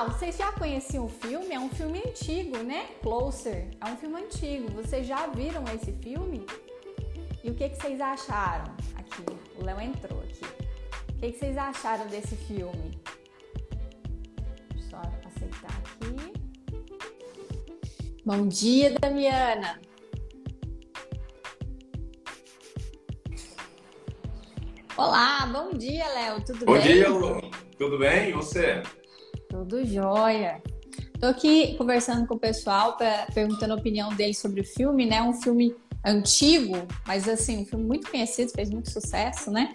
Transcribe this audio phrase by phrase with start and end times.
[0.00, 1.52] Pessoal, vocês já conheciam o filme?
[1.52, 2.86] É um filme antigo, né?
[3.02, 3.68] Closer.
[3.82, 4.70] É um filme antigo.
[4.72, 6.46] Vocês já viram esse filme?
[7.44, 8.74] E o que, que vocês acharam?
[8.96, 9.22] Aqui,
[9.58, 10.44] o Léo entrou aqui.
[11.10, 12.98] O que, que vocês acharam desse filme?
[14.88, 16.32] Só aceitar aqui.
[18.24, 19.82] Bom dia, Damiana.
[24.96, 26.42] Olá, bom dia, Léo.
[26.42, 26.80] Tudo bom bem?
[26.80, 27.50] Bom dia, Lu.
[27.76, 28.30] Tudo bem?
[28.30, 28.82] E você?
[29.50, 30.62] Tudo jóia.
[31.20, 35.20] Tô aqui conversando com o pessoal, pra, perguntando a opinião deles sobre o filme, né?
[35.20, 35.74] Um filme
[36.06, 36.76] antigo,
[37.06, 39.74] mas assim, um filme muito conhecido, fez muito sucesso, né?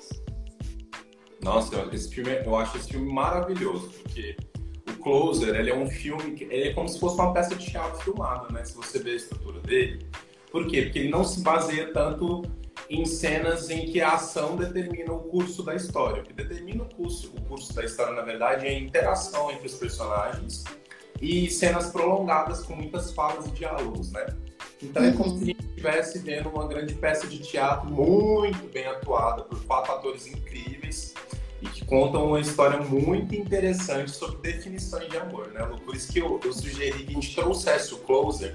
[1.43, 4.35] Nossa, esse filme, eu acho esse filme maravilhoso, porque
[4.89, 8.01] o Closer, ele é um filme, ele é como se fosse uma peça de teatro
[8.01, 8.63] filmada, né?
[8.63, 10.07] Se você vê a estrutura dele.
[10.51, 10.83] Por quê?
[10.83, 12.43] Porque ele não se baseia tanto
[12.89, 16.21] em cenas em que a ação determina o curso da história.
[16.21, 19.65] O que determina o curso, o curso da história, na verdade, é a interação entre
[19.67, 20.63] os personagens
[21.21, 24.25] e cenas prolongadas com muitas falas e diálogos, né?
[24.81, 25.09] Então uhum.
[25.09, 29.43] é como se a gente estivesse vendo uma grande peça de teatro muito bem atuada
[29.43, 31.13] por quatro atores incríveis
[31.61, 35.65] e que contam uma história muito interessante sobre definições de amor, né?
[35.83, 38.53] Por isso que eu, eu sugeri que a gente trouxesse o Closer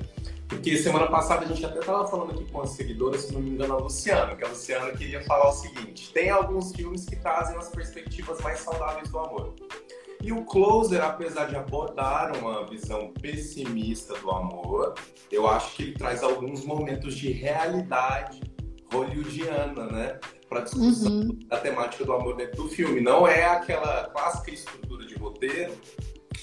[0.51, 3.51] porque semana passada a gente até estava falando aqui com as seguidoras, se não me
[3.51, 7.56] engano, a Luciana, que a Luciana queria falar o seguinte: tem alguns filmes que trazem
[7.56, 9.55] as perspectivas mais saudáveis do amor.
[10.21, 14.95] E o Closer, apesar de abordar uma visão pessimista do amor,
[15.31, 18.43] eu acho que ele traz alguns momentos de realidade
[18.93, 20.21] hollywoodiana, né?
[20.48, 21.39] Para discussão uhum.
[21.47, 23.01] da temática do amor dentro do filme.
[23.01, 25.73] Não é aquela clássica estrutura de roteiro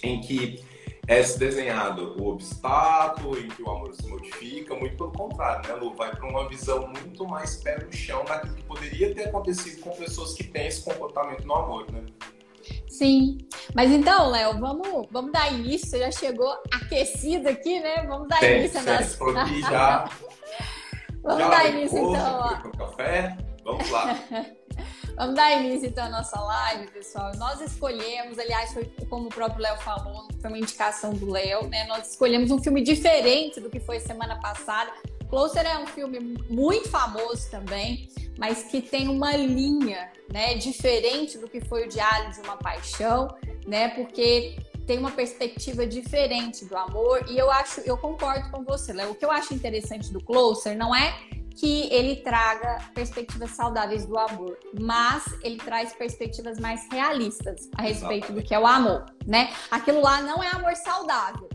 [0.01, 0.63] em que
[1.07, 5.75] é se desenhado o obstáculo em que o amor se modifica, muito pelo contrário, né,
[5.75, 5.95] Lu?
[5.95, 9.91] Vai para uma visão muito mais pé no chão daquilo que poderia ter acontecido com
[9.91, 12.03] pessoas que têm esse comportamento no amor, né?
[12.89, 13.37] Sim,
[13.73, 15.87] mas então, Léo, vamos, vamos dar início.
[15.87, 18.05] Você já chegou aquecido aqui, né?
[18.05, 19.17] Vamos dar Tem, início a nossa.
[19.71, 20.09] já.
[21.23, 22.39] vamos já dar início então.
[22.39, 22.77] Ó.
[22.77, 23.37] Café.
[23.63, 24.19] Vamos lá.
[25.17, 27.31] Vamos dar início então à nossa live, pessoal.
[27.37, 31.87] Nós escolhemos, aliás, foi como o próprio Léo falou, foi uma indicação do Léo, né?
[31.87, 34.91] Nós escolhemos um filme diferente do que foi semana passada.
[35.27, 38.07] Closer é um filme muito famoso também,
[38.37, 43.27] mas que tem uma linha, né, diferente do que foi o Diário de uma Paixão,
[43.65, 43.89] né?
[43.89, 44.55] Porque
[44.87, 49.11] tem uma perspectiva diferente do amor e eu acho, eu concordo com você, Léo.
[49.11, 51.13] O que eu acho interessante do Closer não é
[51.57, 58.31] que ele traga perspectivas saudáveis do amor, mas ele traz perspectivas mais realistas a respeito
[58.31, 59.51] do que é o amor, né?
[59.69, 61.49] Aquilo lá não é amor saudável.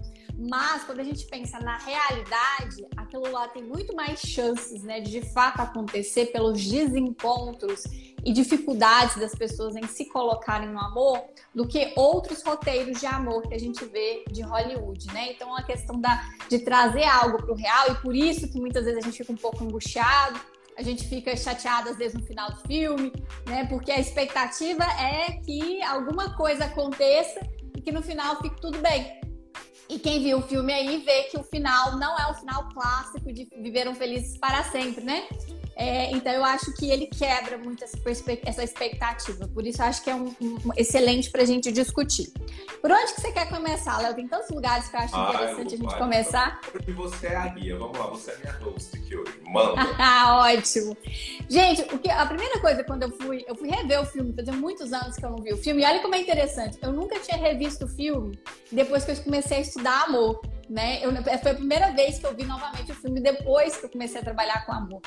[0.48, 5.12] Mas quando a gente pensa na realidade, aquilo lá tem muito mais chances, né, de
[5.12, 7.84] de fato acontecer pelos desencontros
[8.25, 11.22] e dificuldades das pessoas em se colocarem no amor
[11.54, 15.32] do que outros roteiros de amor que a gente vê de Hollywood, né?
[15.32, 18.84] Então a questão da, de trazer algo para o real e por isso que muitas
[18.84, 20.41] vezes a gente fica um pouco angustiado,
[20.76, 23.12] a gente fica chateado às vezes no final do filme,
[23.47, 23.66] né?
[23.66, 27.41] Porque a expectativa é que alguma coisa aconteça
[27.76, 29.20] e que no final fique tudo bem.
[29.92, 33.30] E quem viu o filme aí vê que o final não é o final clássico
[33.30, 35.28] de Viveram Felizes para Sempre, né?
[35.82, 37.98] É, então eu acho que ele quebra muito essa,
[38.47, 39.48] essa expectativa.
[39.48, 42.32] Por isso eu acho que é um, um excelente para a gente discutir.
[42.81, 44.15] Por onde que você quer começar, Léo?
[44.15, 46.60] Tem tantos lugares que eu acho ah, interessante a gente começar.
[46.70, 47.76] Porque você é a guia.
[47.76, 49.32] Vamos lá, você é a minha host aqui hoje.
[49.44, 49.82] Manda.
[49.98, 50.97] ah, ótimo.
[51.48, 54.53] Gente, o que, a primeira coisa quando eu fui, eu fui rever o filme, fazia
[54.53, 55.82] muitos anos que eu não vi o filme.
[55.82, 56.78] E olha como é interessante.
[56.81, 58.38] Eu nunca tinha revisto o filme
[58.70, 60.41] depois que eu comecei a estudar amor
[60.72, 61.00] né?
[61.02, 64.20] Eu, foi a primeira vez que eu vi novamente o filme depois que eu comecei
[64.20, 65.02] a trabalhar com amor.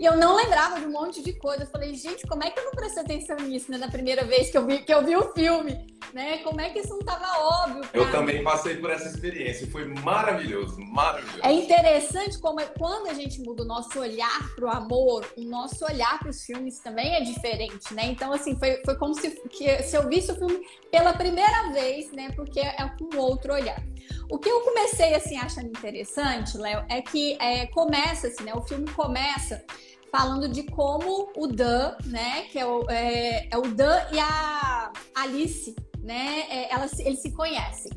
[0.00, 1.64] E eu não lembrava de um monte de coisa.
[1.64, 3.76] Eu falei, gente, como é que eu não prestei atenção nisso, né?
[3.76, 6.38] Na primeira vez que eu vi, que eu vi o filme, né?
[6.38, 7.82] Como é que isso não estava óbvio?
[7.92, 9.70] Eu também passei por essa experiência.
[9.70, 11.40] Foi maravilhoso, maravilhoso.
[11.42, 15.42] É interessante como é, quando a gente muda o nosso olhar para o amor, o
[15.42, 18.06] nosso olhar para os filmes também é diferente, né?
[18.06, 22.10] Então, assim, foi, foi como se, que, se eu visse o filme pela primeira vez,
[22.12, 22.30] né?
[22.34, 23.82] Porque é com outro olhar.
[24.32, 28.54] O que eu comecei assim achando interessante, Léo, é que é, começa assim, né?
[28.54, 29.62] O filme começa
[30.10, 32.44] falando de como o Dan, né?
[32.50, 36.46] Que é o, é, é o Dan e a Alice, né?
[36.48, 36.70] É,
[37.00, 37.92] eles se conhecem.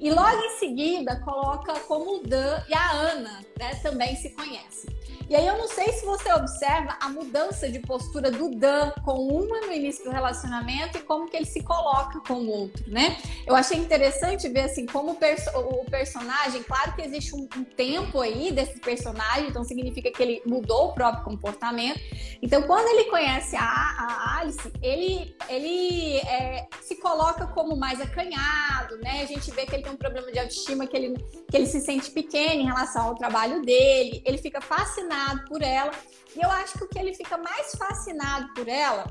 [0.00, 3.76] E logo em seguida coloca como o Dan e a Ana, né?
[3.76, 4.90] Também se conhecem.
[5.28, 9.26] E aí eu não sei se você observa a mudança de postura do Dan com
[9.26, 13.16] uma no início do relacionamento e como que ele se coloca com o outro, né?
[13.44, 17.64] Eu achei interessante ver assim como o, perso o personagem, claro que existe um, um,
[17.64, 21.98] tempo aí desse personagem, então significa que ele mudou o próprio comportamento.
[22.40, 28.96] Então quando ele conhece a, a Alice, ele, ele é, se coloca como mais acanhado,
[28.98, 29.22] né?
[29.22, 31.14] A gente vê que ele tem um problema de autoestima, que ele,
[31.50, 35.62] que ele se sente pequeno em relação ao trabalho dele, ele fica fascinado fascinado por
[35.62, 35.92] ela.
[36.34, 39.06] E eu acho que o que ele fica mais fascinado por ela,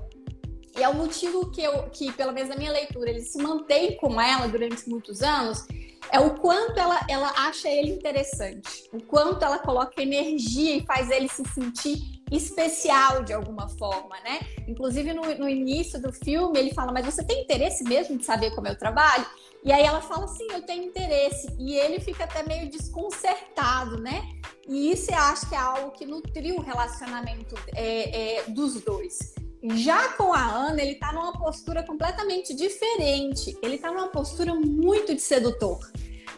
[0.77, 3.97] e é o motivo que, eu, que pelo menos na minha leitura, ele se mantém
[3.97, 5.65] com ela durante muitos anos,
[6.11, 11.09] é o quanto ela, ela acha ele interessante, o quanto ela coloca energia e faz
[11.09, 11.97] ele se sentir
[12.31, 14.39] especial de alguma forma, né?
[14.67, 18.51] Inclusive no, no início do filme ele fala, mas você tem interesse mesmo de saber
[18.55, 19.25] como eu trabalho?
[19.63, 21.47] E aí ela fala, sim, eu tenho interesse.
[21.57, 24.21] E ele fica até meio desconcertado, né?
[24.67, 29.33] E isso eu acho que é algo que nutriu o relacionamento é, é, dos dois.
[29.73, 33.57] Já com a Ana, ele tá numa postura completamente diferente.
[33.63, 35.79] Ele tá numa postura muito de sedutor.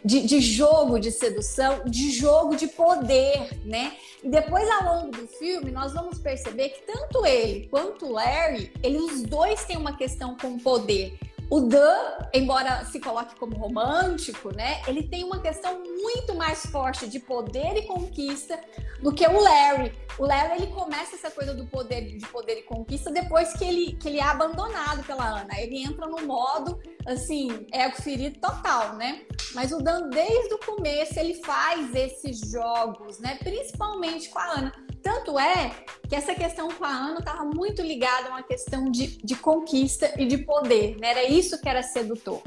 [0.08, 3.92] De, de, jogo de sedução, de jogo de poder, né?
[4.24, 9.02] E depois, ao longo do filme, nós vamos perceber que tanto ele quanto Larry, eles
[9.02, 11.18] os dois têm uma questão com poder.
[11.50, 17.08] O Dan, embora se coloque como romântico, né, ele tem uma questão muito mais forte
[17.08, 18.60] de poder e conquista
[19.02, 19.94] do que o Larry.
[20.18, 23.94] O Larry ele começa essa coisa do poder de poder e conquista depois que ele,
[23.94, 25.60] que ele é abandonado pela Ana.
[25.60, 29.22] Ele entra no modo assim, ego ferido total, né?
[29.54, 34.72] Mas o Dan desde o começo ele faz esses jogos, né, principalmente com a Ana.
[35.02, 35.72] Tanto é
[36.10, 40.14] que essa questão com a Ana estava muito ligada a uma questão de, de conquista
[40.18, 41.12] e de poder, né?
[41.12, 42.42] Era isso que era sedutor.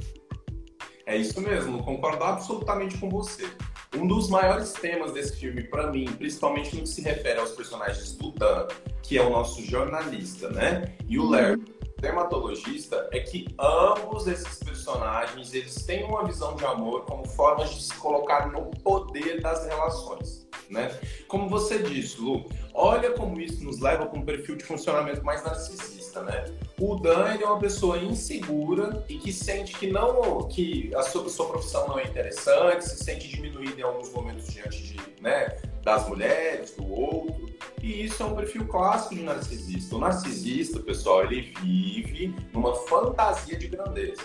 [1.06, 3.48] É isso mesmo, concordo absolutamente com você.
[3.96, 8.12] Um dos maiores temas desse filme, para mim, principalmente no que se refere aos personagens
[8.12, 8.68] do Dan,
[9.02, 10.96] que é o nosso jornalista, né?
[11.08, 11.64] E o Larry, uhum.
[11.98, 17.82] dermatologista, é que ambos esses personagens eles têm uma visão de amor como formas de
[17.82, 20.88] se colocar no poder das relações né?
[21.26, 25.42] Como você disse, Lu, olha como isso nos leva para um perfil de funcionamento mais
[25.42, 26.46] narcisista, né?
[26.80, 31.46] O Dan é uma pessoa insegura e que sente que não, que a sua, sua
[31.46, 36.74] profissão não é interessante, se sente diminuída em alguns momentos diante de, né, das mulheres,
[36.76, 37.48] do outro.
[37.82, 39.94] E isso é um perfil clássico de narcisista.
[39.94, 44.22] O narcisista, pessoal, ele vive numa fantasia de grandeza.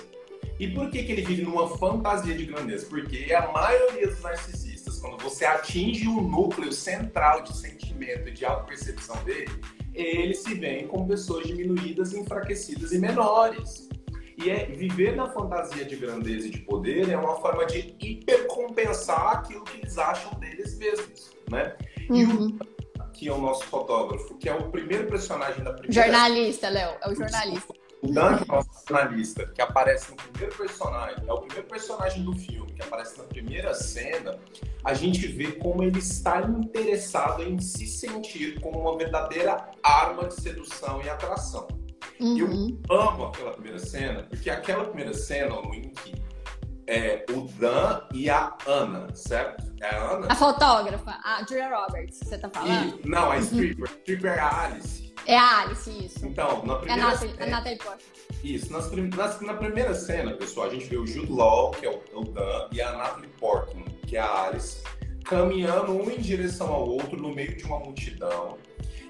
[0.59, 2.85] E por que, que ele vive numa fantasia de grandeza?
[2.87, 4.65] Porque a maioria dos narcisistas
[5.05, 9.51] quando você atinge o núcleo central de sentimento e de autopercepção dele,
[9.95, 13.89] eles se veem como pessoas diminuídas, enfraquecidas e menores.
[14.37, 19.37] E é, viver na fantasia de grandeza e de poder é uma forma de hipercompensar
[19.37, 21.75] aquilo que eles acham deles mesmos, né?
[22.09, 22.15] Uhum.
[22.15, 22.59] E o uhum.
[23.13, 26.03] que é o nosso fotógrafo, que é o primeiro personagem da primeira...
[26.03, 27.73] Jornalista, Léo, é o jornalista.
[28.01, 31.67] O Dan, que é o nosso jornalista, que aparece no primeiro personagem, é o primeiro
[31.67, 34.37] personagem do filme, que aparece na primeira cena,
[34.83, 40.35] a gente vê como ele está interessado em se sentir como uma verdadeira arma de
[40.35, 41.67] sedução e atração.
[42.19, 42.79] Uhum.
[42.87, 46.25] Eu amo aquela primeira cena, porque aquela primeira cena, em que
[46.87, 49.73] é o Dan e a Ana, certo?
[49.81, 50.27] É a Ana?
[50.29, 52.99] A fotógrafa, a Julia Roberts, você tá falando?
[53.03, 53.89] E, não, a stripper.
[53.89, 53.97] Uhum.
[53.97, 55.13] stripper é a Alice.
[55.25, 56.04] É a Alice, isso.
[56.23, 57.01] Então, na primeira...
[57.01, 58.15] É a Natalie, é, Natalie Portman.
[58.43, 58.71] Isso.
[58.71, 61.93] Nas, nas, na primeira cena, pessoal, a gente vê o Jude Law, que é o,
[61.93, 64.81] é o Dan, e a Natalie Portman, que é a Alice,
[65.23, 68.57] caminhando um em direção ao outro no meio de uma multidão,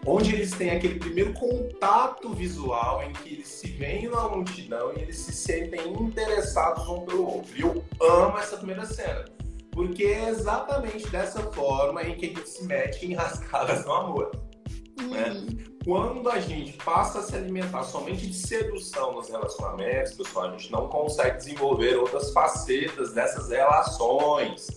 [0.05, 5.01] onde eles têm aquele primeiro contato visual em que eles se veem na multidão e
[5.01, 7.51] eles se sentem interessados um pelo outro.
[7.57, 9.25] E eu amo essa primeira cena,
[9.71, 14.44] porque é exatamente dessa forma em que a gente se mete em rascadas no amor.
[15.03, 15.65] Né?
[15.83, 20.71] Quando a gente passa a se alimentar somente de sedução nos relacionamentos, pessoal, a gente
[20.71, 24.67] não consegue desenvolver outras facetas dessas relações.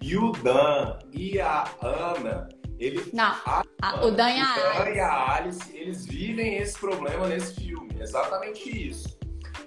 [0.00, 4.56] E o Dan e a Ana, ele, não, a, a, o Dan, e, a, o
[4.56, 4.96] Dan Alice.
[4.96, 9.18] e a Alice, eles vivem esse problema nesse filme, exatamente isso.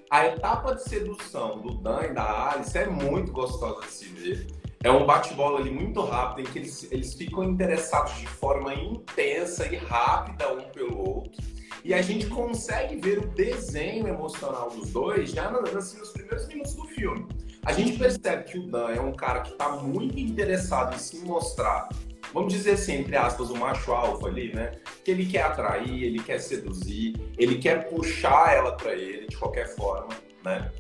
[0.10, 4.61] A etapa de sedução do Dan e da Alice é muito gostosa de se ver
[4.84, 9.68] é um bate-bola ali muito rápido, em que eles, eles ficam interessados de forma intensa
[9.68, 11.42] e rápida um pelo outro.
[11.84, 16.76] E a gente consegue ver o desenho emocional dos dois já assim, nos primeiros minutos
[16.76, 17.28] do filme.
[17.66, 21.20] A gente percebe que o Dan é um cara que está muito interessado em se
[21.20, 21.90] mostrar,
[22.34, 24.72] vamos dizer assim, entre aspas, o macho alfa ali, né?
[25.04, 29.76] Que ele quer atrair, ele quer seduzir, ele quer puxar ela para ele de qualquer
[29.76, 30.10] forma,
[30.44, 30.72] né?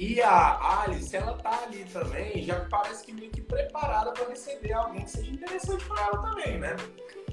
[0.00, 4.72] E a Alice, ela tá ali também, já parece que meio que preparada para receber
[4.72, 6.74] alguém que seja interessante para ela também, né?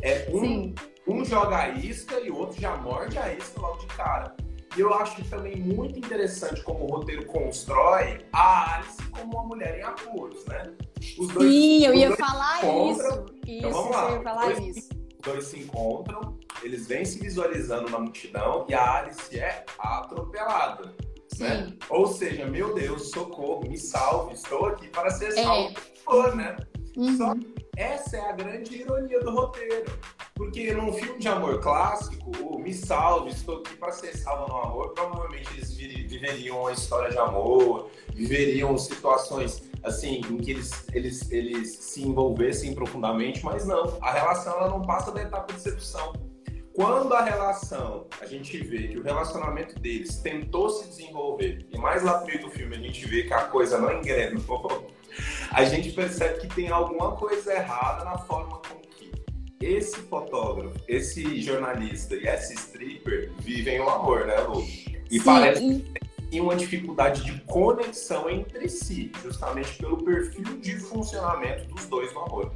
[0.02, 0.76] É um,
[1.08, 4.36] um joga a isca e o outro já morde a isca logo de cara.
[4.76, 9.80] E eu acho também muito interessante como o roteiro constrói a Alice como uma mulher
[9.80, 10.64] em apuros, né?
[11.18, 13.26] Os dois, Sim, eu ia falar isso.
[13.48, 14.90] Então, isso, eu ia falar dois, isso.
[14.92, 21.07] Os dois se encontram, eles vêm se visualizando na multidão e a Alice é atropelada.
[21.40, 21.74] Né?
[21.90, 25.44] Ou seja, meu Deus, socorro, me salve, estou aqui para ser é.
[25.44, 25.76] salvo,
[26.10, 26.36] é.
[26.36, 26.58] né?
[26.96, 27.18] Uhum.
[27.18, 29.86] Só que essa é a grande ironia do roteiro.
[30.34, 34.58] Porque num filme de amor clássico, o Me Salve, estou aqui para ser salvo no
[34.58, 41.32] amor, provavelmente eles viveriam uma história de amor, viveriam situações assim em que eles, eles,
[41.32, 43.98] eles se envolvessem profundamente, mas não.
[44.02, 46.14] A relação ela não passa da etapa de sedução.
[46.78, 52.04] Quando a relação, a gente vê que o relacionamento deles tentou se desenvolver, e mais
[52.04, 54.88] lá no meio do filme a gente vê que a coisa não engrenou,
[55.52, 59.12] a gente percebe que tem alguma coisa errada na forma com que
[59.60, 64.62] esse fotógrafo, esse jornalista e esse stripper vivem o amor, né, Lu?
[65.10, 65.26] E Sim.
[65.26, 71.88] parece que tem uma dificuldade de conexão entre si, justamente pelo perfil de funcionamento dos
[71.88, 72.52] dois no amor.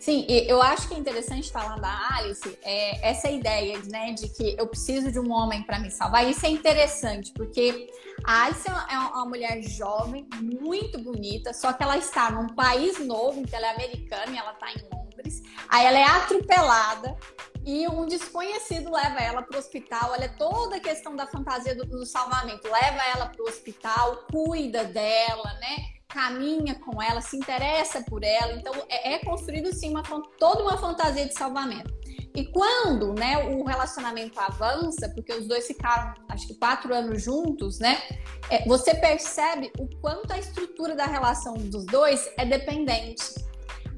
[0.00, 4.56] Sim, eu acho que é interessante falar da Alice é essa ideia né, de que
[4.58, 6.28] eu preciso de um homem para me salvar.
[6.28, 7.90] Isso é interessante, porque
[8.24, 12.98] a Alice é, é uma mulher jovem, muito bonita, só que ela está num país
[12.98, 15.42] novo, então ela é americana e ela está em Londres.
[15.68, 17.16] Aí ela é atropelada
[17.64, 20.12] e um desconhecido leva ela para o hospital.
[20.12, 22.66] Olha toda a questão da fantasia do, do salvamento.
[22.66, 25.97] Leva ela para o hospital, cuida dela, né?
[26.08, 28.54] Caminha com ela, se interessa por ela.
[28.54, 30.02] Então, é, é construído sim uma,
[30.38, 31.92] toda uma fantasia de salvamento.
[32.34, 37.78] E quando né, o relacionamento avança, porque os dois ficaram, acho que quatro anos juntos,
[37.78, 38.00] né?
[38.48, 43.34] É, você percebe o quanto a estrutura da relação dos dois é dependente.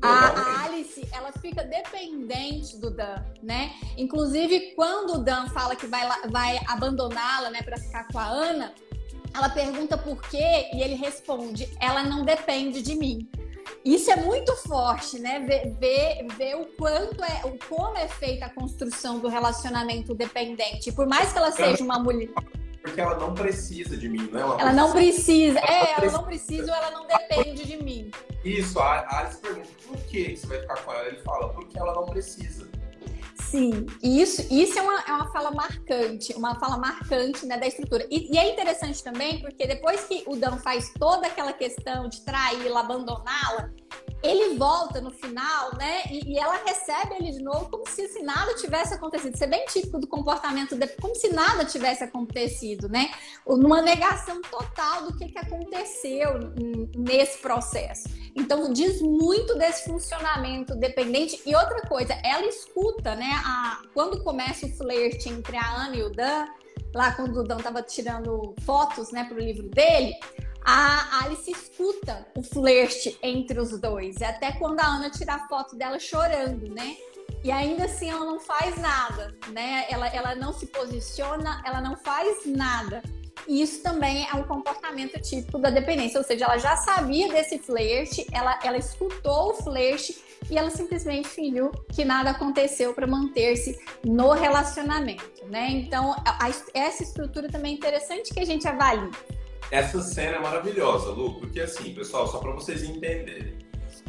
[0.03, 3.73] A, a, Alice, ela fica dependente do Dan, né?
[3.99, 8.75] Inclusive, quando o Dan fala que vai, vai abandoná-la, né, para ficar com a Ana,
[9.35, 13.29] ela pergunta por quê e ele responde: ela não depende de mim.
[13.85, 15.41] Isso é muito forte, né?
[15.41, 20.93] Ver, ver, ver o quanto é, o como é feita a construção do relacionamento dependente.
[20.93, 22.29] Por mais que ela seja uma mulher.
[22.83, 24.41] Porque ela não precisa de mim, né?
[24.41, 25.59] Ela, ela não precisa.
[25.59, 28.11] Ela é, ela não precisa ou ela não depende de mim.
[28.45, 31.07] Isso, a Alice pergunta por que você vai ficar com ela?
[31.09, 32.70] Ele fala, porque ela não precisa.
[33.51, 38.07] Sim, isso, isso é, uma, é uma fala marcante, uma fala marcante né, da estrutura.
[38.09, 42.21] E, e, é interessante também porque depois que o Dan faz toda aquela questão de
[42.21, 43.73] traí-la, abandoná-la,
[44.23, 46.03] ele volta no final, né?
[46.11, 49.35] E, e, ela recebe ele de novo como se assim, nada tivesse acontecido.
[49.35, 53.11] Isso é bem típico do comportamento como se nada tivesse acontecido, né?
[53.47, 56.53] Numa negação total do que, que aconteceu
[56.97, 58.09] nesse processo.
[58.37, 61.41] Então, diz muito desse funcionamento dependente.
[61.47, 63.31] E outra coisa, ela escuta, né?
[63.45, 66.47] A, quando começa o flerte entre a Ana e o Dan,
[66.95, 70.15] lá quando o Dan estava tirando fotos, né, para o livro dele,
[70.65, 74.21] a Alice escuta o flerte entre os dois.
[74.23, 76.97] Até quando a Ana tira a foto dela chorando, né?
[77.43, 79.87] E ainda assim ela não faz nada, né?
[79.89, 83.03] Ela, ela não se posiciona, ela não faz nada.
[83.49, 87.59] E isso também é um comportamento típico da dependência, ou seja, ela já sabia desse
[87.59, 93.79] flerte, ela, ela escutou o flerte e ela simplesmente fingiu que nada aconteceu para manter-se
[94.05, 95.69] no relacionamento, né?
[95.71, 99.11] Então, a, essa estrutura também é interessante que a gente avalie.
[99.71, 103.59] Essa cena é maravilhosa, Lu, porque assim, pessoal, só para vocês entenderem.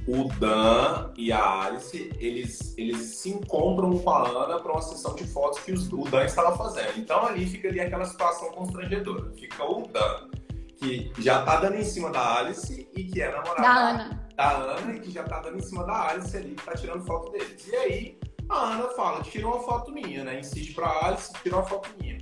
[0.08, 5.13] O Dan e a Alice, eles, eles se encontram com a Ana para uma sessão
[5.13, 6.98] de fotos que os, o Dan estava fazendo.
[6.98, 9.32] Então ali fica ali aquela situação constrangedora.
[9.34, 10.30] Fica o Dan,
[10.77, 14.30] que já tá dando em cima da Alice e que é namorada da Ana.
[14.36, 17.06] Da Ana e que já tá dando em cima da Alice ali, que tá tirando
[17.06, 17.68] foto deles.
[17.68, 20.39] E aí a Ana fala, tira uma foto minha, né?
[20.39, 22.18] Insiste pra Alice, tira uma foto minha.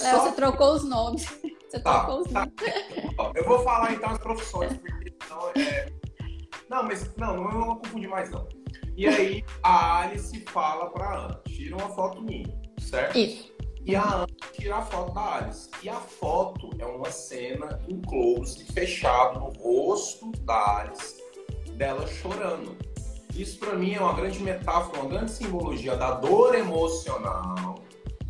[0.00, 0.24] Léo, Só...
[0.24, 1.28] você trocou os nomes.
[1.70, 2.08] Você tá, tá.
[2.08, 2.32] nomes.
[3.36, 5.92] Eu vou falar então as profissões, porque senão é.
[6.68, 8.48] Não, mas não, não, não vou confundir mais não.
[8.96, 13.16] E aí a Alice fala pra Ana, tira uma foto minha, certo?
[13.16, 13.52] Isso.
[13.84, 15.70] E a Ana tira a foto da Alice.
[15.80, 21.22] E a foto é uma cena em close, fechado no rosto da Alice,
[21.74, 22.76] dela chorando.
[23.34, 27.76] Isso para mim é uma grande metáfora, uma grande simbologia da dor emocional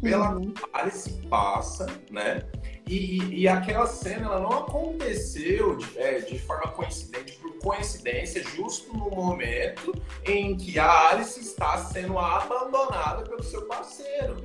[0.02, 0.52] pela uhum.
[0.72, 2.42] Alice passa, né?
[2.90, 8.92] E, e, aquela cena ela não aconteceu de, é, de, forma coincidente, por coincidência, justo
[8.92, 9.94] no momento
[10.26, 14.38] em que a Alice está sendo abandonada pelo seu parceiro.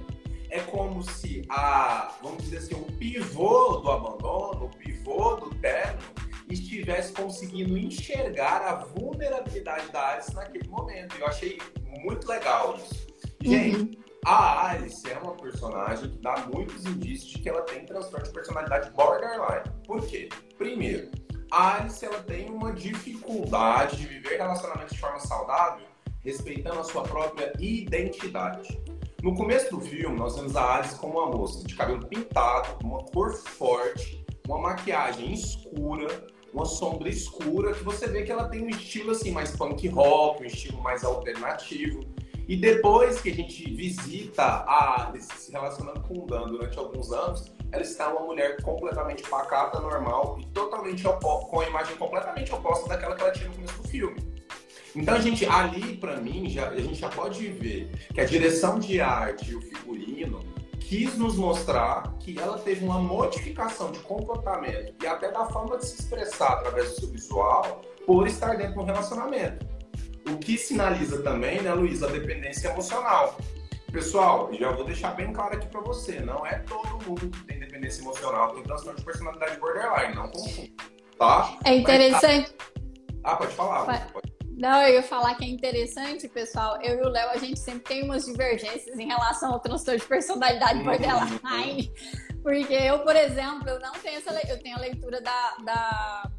[0.52, 6.04] É como se a, vamos dizer assim, o pivô do abandono, o pivô do terno,
[6.48, 11.16] estivesse conseguindo enxergar a vulnerabilidade da Alice naquele momento.
[11.18, 11.58] Eu achei
[12.04, 13.08] muito legal isso.
[13.42, 14.05] Gente, uhum.
[14.26, 18.34] A Alice é uma personagem que dá muitos indícios de que ela tem transtorno de
[18.34, 19.64] personalidade borderline.
[19.86, 20.30] Por quê?
[20.58, 21.12] Primeiro,
[21.52, 25.86] a Alice ela tem uma dificuldade de viver relacionamentos de forma saudável,
[26.22, 28.82] respeitando a sua própria identidade.
[29.22, 33.04] No começo do filme, nós vemos a Alice como uma moça de cabelo pintado, uma
[33.06, 38.70] cor forte, uma maquiagem escura, uma sombra escura, que você vê que ela tem um
[38.70, 42.15] estilo assim mais punk rock, um estilo mais alternativo.
[42.48, 47.12] E depois que a gente visita a Alice se relacionando com o Dan durante alguns
[47.12, 52.88] anos, ela está uma mulher completamente pacata, normal e totalmente com a imagem completamente oposta
[52.88, 54.36] daquela que ela tinha no começo do filme.
[54.96, 58.80] Então, a gente, ali, para mim, já, a gente já pode ver que a direção
[58.80, 60.40] de arte e o figurino
[60.80, 65.88] quis nos mostrar que ela teve uma modificação de comportamento e até da forma de
[65.88, 69.75] se expressar através do seu visual por estar dentro de um relacionamento.
[70.28, 73.38] O que sinaliza também, né, Luiz, a dependência emocional.
[73.92, 77.60] Pessoal, já vou deixar bem claro aqui para você, não é todo mundo que tem
[77.60, 80.72] dependência emocional tem transtorno de personalidade borderline, não confunda,
[81.18, 81.58] tá?
[81.64, 82.54] É interessante.
[82.60, 82.76] Mas,
[83.24, 84.12] ah, pode falar.
[84.12, 84.36] Pode.
[84.58, 86.80] Não, eu ia falar que é interessante, pessoal.
[86.82, 90.06] Eu e o Léo, a gente sempre tem umas divergências em relação ao transtorno de
[90.06, 90.86] personalidade uhum.
[90.86, 91.92] borderline.
[92.42, 96.32] Porque eu, por exemplo, eu não tenho essa eu tenho a leitura da, da,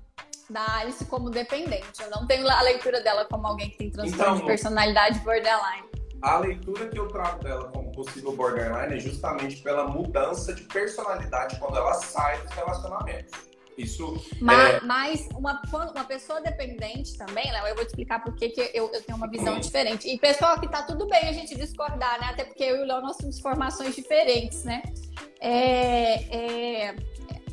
[0.50, 2.02] da Alice como dependente.
[2.02, 5.86] Eu não tenho a leitura dela como alguém que tem transtorno então, de personalidade borderline.
[6.22, 11.58] A leitura que eu trago dela como possível borderline é justamente pela mudança de personalidade
[11.58, 13.56] quando ela sai dos relacionamentos.
[13.76, 14.16] Isso.
[14.40, 14.80] Mas, é...
[14.80, 19.02] mas uma, uma pessoa dependente também, Léo, eu vou te explicar por que eu, eu
[19.02, 20.08] tenho uma visão diferente.
[20.08, 22.28] E pessoal, que tá tudo bem a gente discordar, né?
[22.30, 24.82] Até porque eu e o Léo nós temos formações diferentes, né?
[25.40, 26.96] É, é,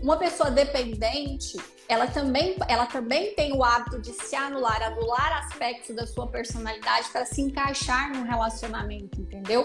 [0.01, 1.57] uma pessoa dependente,
[1.93, 7.07] ela também, ela também tem o hábito de se anular, anular aspectos da sua personalidade
[7.11, 9.63] para se encaixar num relacionamento, entendeu?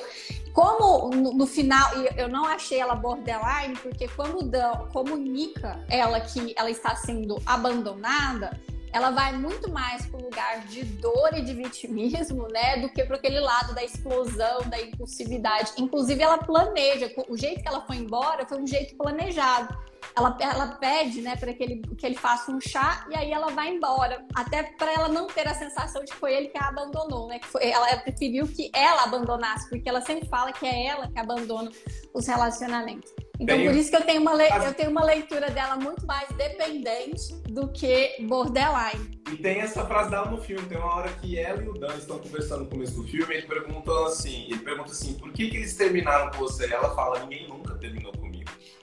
[0.52, 6.54] Como no, no, final, eu não achei ela borderline, porque quando Dan comunica ela que
[6.54, 8.60] ela está sendo abandonada,
[8.92, 13.04] ela vai muito mais para o lugar de dor e de vitimismo, né, do que
[13.04, 15.72] para aquele lado da explosão, da impulsividade.
[15.78, 19.76] Inclusive, ela planeja, o jeito que ela foi embora foi um jeito planejado
[20.16, 23.50] ela, ela pede, né, para que ele, que ele faça um chá e aí ela
[23.50, 24.24] vai embora.
[24.34, 27.38] Até para ela não ter a sensação de que foi ele que a abandonou, né?
[27.38, 31.18] Que foi, ela preferiu que ela abandonasse, porque ela sempre fala que é ela que
[31.18, 31.70] abandona
[32.12, 33.10] os relacionamentos.
[33.40, 34.48] Então, Bem, por isso que eu tenho, uma le...
[34.48, 39.20] eu tenho uma leitura dela muito mais dependente do que borderline.
[39.32, 41.94] E tem essa frase dela no filme, tem uma hora que ela e o Dan
[41.94, 45.56] estão conversando no começo do filme, ele pergunta assim, ele pergunta assim, por que, que
[45.56, 46.72] eles terminaram com você?
[46.72, 48.12] Ela fala, ninguém nunca terminou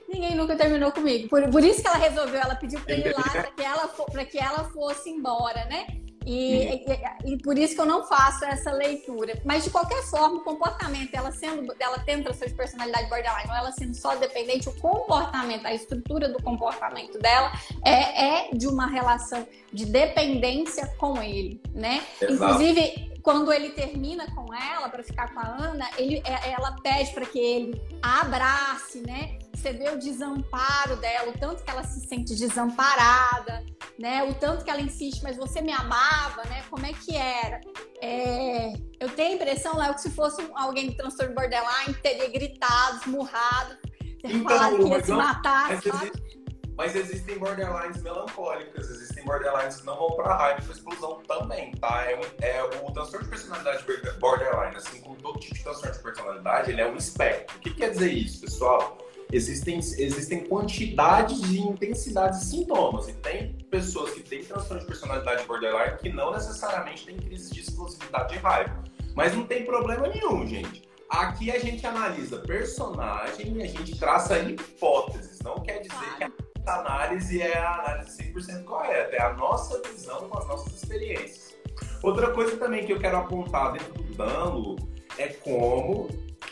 [0.08, 1.28] Ninguém nunca terminou comigo.
[1.28, 4.26] Por, por isso que ela resolveu, ela pediu pra ele lá para que, ela, pra
[4.26, 5.88] que ela fosse embora, né?
[6.26, 6.84] E,
[7.26, 9.40] e, e, por isso que eu não faço essa leitura.
[9.46, 13.56] Mas de qualquer forma, o comportamento, ela sendo, ela tendo transtorno de personalidade borderline, ou
[13.56, 17.52] ela sendo só dependente, o comportamento, a estrutura do comportamento dela
[17.84, 22.04] é, é de uma relação de dependência com ele, né?
[22.20, 22.34] Exato.
[22.34, 27.12] Inclusive, quando ele termina com ela para ficar com a Ana, ele, é, ela pede
[27.12, 29.40] para que ele abrace, né?
[29.52, 33.66] Você vê o desamparo dela, o tanto que ela se sente desamparada,
[33.98, 34.24] né?
[34.26, 36.64] O tanto que ela insiste, mas você me amava, né?
[36.70, 37.62] Como é que era?
[38.00, 38.74] É...
[39.00, 43.76] Eu tenho a impressão, Léo, que se fosse alguém de transtorno borderline, teria gritado, esmurrado,
[44.24, 46.12] então, falado que ia se matar, mas,
[46.78, 52.06] mas existem borderlines melancólicas, existem borderlines não vão para raiva e explosão também, tá?
[52.06, 53.84] É, é, o transtorno de personalidade
[54.20, 57.58] borderline, assim como todo tipo de transtorno de personalidade, ele é um espectro.
[57.58, 58.98] O que quer dizer isso, pessoal?
[59.32, 63.08] Existem, existem quantidades de intensidades de sintomas.
[63.08, 67.62] E tem pessoas que têm transtorno de personalidade borderline que não necessariamente têm crise de
[67.62, 68.84] explosividade de raiva.
[69.16, 70.88] Mas não tem problema nenhum, gente.
[71.10, 75.40] Aqui a gente analisa personagem e a gente traça hipóteses.
[75.42, 76.32] Não quer dizer que a
[76.74, 79.16] análise é a análise 100% correta.
[79.16, 81.56] É a nossa visão com as nossas experiências.
[82.02, 84.76] Outra coisa também que eu quero apontar dentro do dano
[85.18, 86.10] é como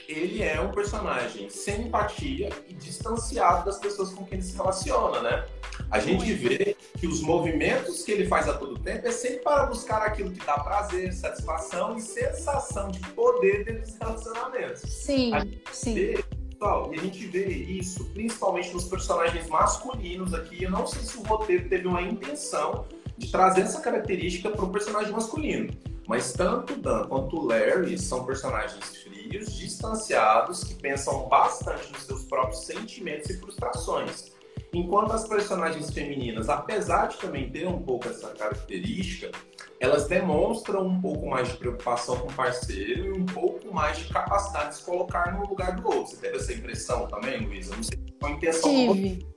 [0.08, 5.22] ele é um personagem sem empatia e distanciado das pessoas com quem ele se relaciona,
[5.22, 5.46] né?
[5.90, 9.66] A gente vê que os movimentos que ele faz a todo tempo é sempre para
[9.66, 14.82] buscar aquilo que dá prazer, satisfação e sensação de poder dentro dos relacionamentos.
[14.82, 15.32] Sim,
[15.72, 15.94] sim.
[15.94, 16.26] Vê,
[16.64, 20.64] pessoal, e a gente vê isso principalmente nos personagens masculinos aqui.
[20.64, 22.86] Eu não sei se o roteiro teve uma intenção
[23.18, 25.74] de trazer essa característica para o personagem masculino.
[26.08, 32.66] Mas tanto Dan quanto Larry são personagens frios, distanciados, que pensam bastante nos seus próprios
[32.66, 34.33] sentimentos e frustrações.
[34.74, 39.32] Enquanto as personagens femininas, apesar de também ter um pouco essa característica,
[39.80, 44.12] elas demonstram um pouco mais de preocupação com o parceiro e um pouco mais de
[44.12, 46.08] capacidade de se colocar no lugar do outro.
[46.08, 47.76] Você teve essa impressão também, Luísa?
[47.76, 48.72] Não sei se foi intenção.
[48.72, 49.33] Tive.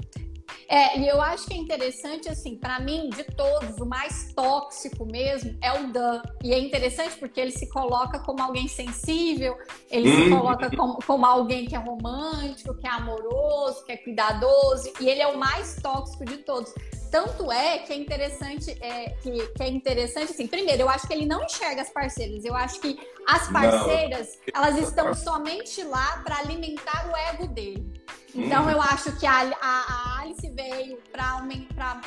[0.69, 5.07] É, e eu acho que é interessante, assim, para mim, de todos, o mais tóxico
[5.07, 6.23] mesmo é o Dan.
[6.43, 9.57] E é interessante porque ele se coloca como alguém sensível,
[9.91, 10.39] ele se uhum.
[10.39, 15.23] coloca como, como alguém que é romântico, que é amoroso, que é cuidadoso, e ele
[15.23, 16.73] é o mais tóxico de todos.
[17.11, 21.15] Tanto é que é interessante, é, que, que, é interessante, assim, primeiro, eu acho que
[21.15, 22.45] ele não enxerga as parceiras.
[22.45, 22.99] Eu acho que
[23.29, 24.63] as parceiras, não.
[24.63, 27.87] elas estão somente lá para alimentar o ego dele.
[28.37, 31.47] Então, eu acho que a, a, a Alice veio para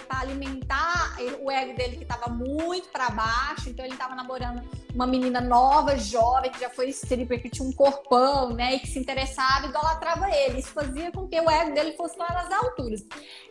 [0.10, 3.70] alimentar o ego dele, que estava muito para baixo.
[3.70, 4.62] Então, ele estava namorando
[4.94, 8.76] uma menina nova, jovem, que já foi stripper, que tinha um corpão, né?
[8.76, 10.60] E que se interessava idolatrava ele.
[10.60, 13.04] Isso fazia com que o ego dele fosse lá nas alturas.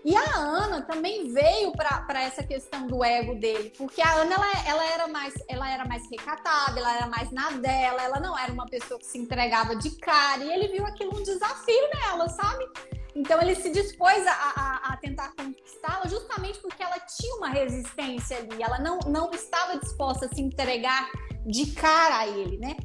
[0.05, 4.47] E a Ana também veio para essa questão do ego dele, porque a Ana, ela,
[4.67, 8.53] ela, era mais, ela era mais recatada, ela era mais na dela, ela não era
[8.53, 10.45] uma pessoa que se entregava de cara.
[10.45, 12.68] E ele viu aquilo um desafio nela, sabe?
[13.15, 18.39] Então ele se dispôs a, a, a tentar conquistá-la justamente porque ela tinha uma resistência
[18.39, 21.11] ali, ela não, não estava disposta a se entregar
[21.45, 22.77] de cara a ele, né?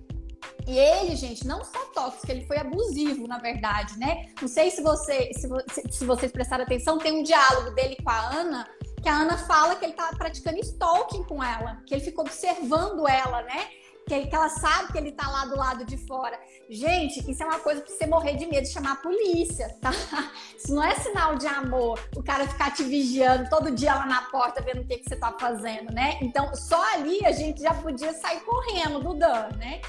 [0.66, 4.30] E ele, gente, não só tóxico, ele foi abusivo, na verdade, né?
[4.42, 5.48] Não sei se, você, se,
[5.92, 8.68] se vocês prestaram atenção, tem um diálogo dele com a Ana,
[9.02, 13.08] que a Ana fala que ele tá praticando stalking com ela, que ele ficou observando
[13.08, 13.68] ela, né?
[14.06, 16.40] Que, ela sabe que ele tá lá do lado de fora.
[16.70, 19.92] Gente, isso é uma coisa pra você morrer de medo de chamar a polícia, tá?
[20.58, 24.22] Isso não é sinal de amor, o cara ficar te vigiando todo dia lá na
[24.24, 26.18] porta, vendo o que, que você tá fazendo, né?
[26.22, 29.82] Então, só ali a gente já podia sair correndo do Dan, né?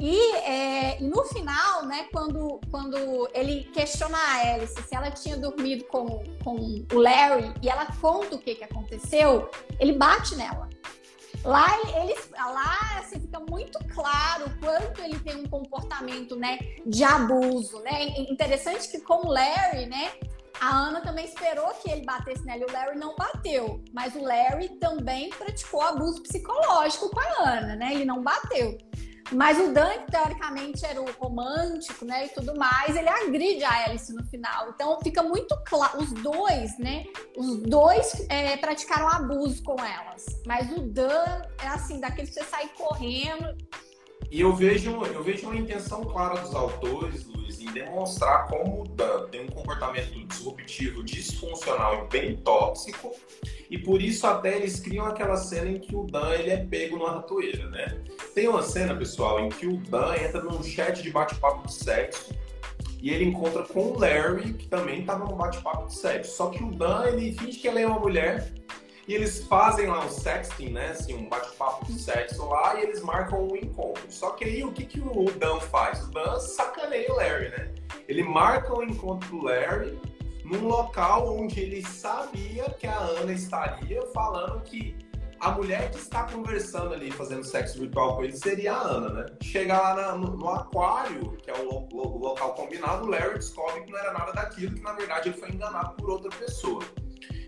[0.00, 5.84] E é, no final, né, quando, quando ele questiona a Alice se ela tinha dormido
[5.84, 6.56] com, com
[6.90, 10.70] o Larry e ela conta o que, que aconteceu, ele bate nela.
[11.44, 17.80] Lá ele, lá assim, fica muito claro quanto ele tem um comportamento, né, de abuso,
[17.80, 18.08] né?
[18.30, 20.12] Interessante que com o Larry, né,
[20.60, 24.22] a Ana também esperou que ele batesse nela e o Larry não bateu, mas o
[24.22, 27.94] Larry também praticou abuso psicológico com a Ana, né?
[27.94, 28.76] Ele não bateu.
[29.32, 33.84] Mas o Dan, que teoricamente era o romântico, né, e tudo mais, ele agride a
[33.86, 34.70] Alice no final.
[34.70, 37.04] Então fica muito claro, os dois, né,
[37.36, 40.26] os dois é, praticaram abuso com elas.
[40.46, 43.56] Mas o Dan é assim, daqueles que você sai correndo.
[44.30, 48.88] E eu vejo, eu vejo uma intenção clara dos autores, Luiz, em demonstrar como o
[48.88, 53.12] Dan tem um comportamento disruptivo, disfuncional e bem tóxico
[53.70, 56.98] e por isso até eles criam aquela cena em que o Dan ele é pego
[56.98, 58.02] numa ratoeira, né?
[58.34, 62.34] Tem uma cena, pessoal, em que o Dan entra num chat de bate-papo de sexo
[63.00, 66.36] e ele encontra com o Larry, que também estava num bate-papo de sexo.
[66.36, 68.52] Só que o Dan, ele finge que ele é uma mulher
[69.06, 70.88] e eles fazem lá um sexting, né?
[70.90, 74.02] Assim, um bate-papo de sexo lá e eles marcam um encontro.
[74.08, 76.02] Só que aí o que, que o Dan faz?
[76.02, 77.70] O Dan sacaneia o Larry, né?
[78.08, 79.96] Ele marca o encontro do Larry
[80.50, 84.96] num local onde ele sabia que a Ana estaria falando que
[85.38, 89.26] a mulher que está conversando ali, fazendo sexo virtual com ele, seria a Ana, né?
[89.42, 93.80] Chega lá na, no, no, aquário, que é o, o, local combinado, o Larry descobre
[93.82, 96.82] que não era nada daquilo, que na verdade ele foi enganado por outra pessoa.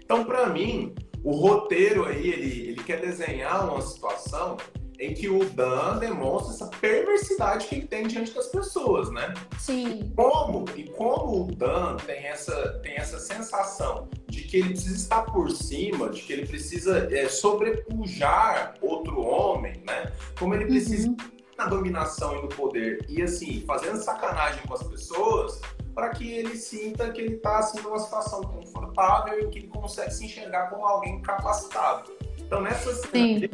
[0.03, 4.57] Então, para mim, o roteiro aí, ele, ele quer desenhar uma situação
[4.99, 9.35] em que o Dan demonstra essa perversidade que ele tem diante das pessoas, né?
[9.59, 10.13] Sim.
[10.15, 15.23] Como e como o Dan tem essa tem essa sensação de que ele precisa estar
[15.23, 20.13] por cima, de que ele precisa é, sobrepujar outro homem, né?
[20.39, 21.17] Como ele precisa uhum.
[21.59, 25.61] na dominação e no poder e assim fazendo sacanagem com as pessoas
[25.95, 30.11] para que ele sinta que ele está assim numa situação confortável e que ele consegue
[30.11, 32.11] se enxergar como alguém capacitado.
[32.39, 33.49] Então nessa cena,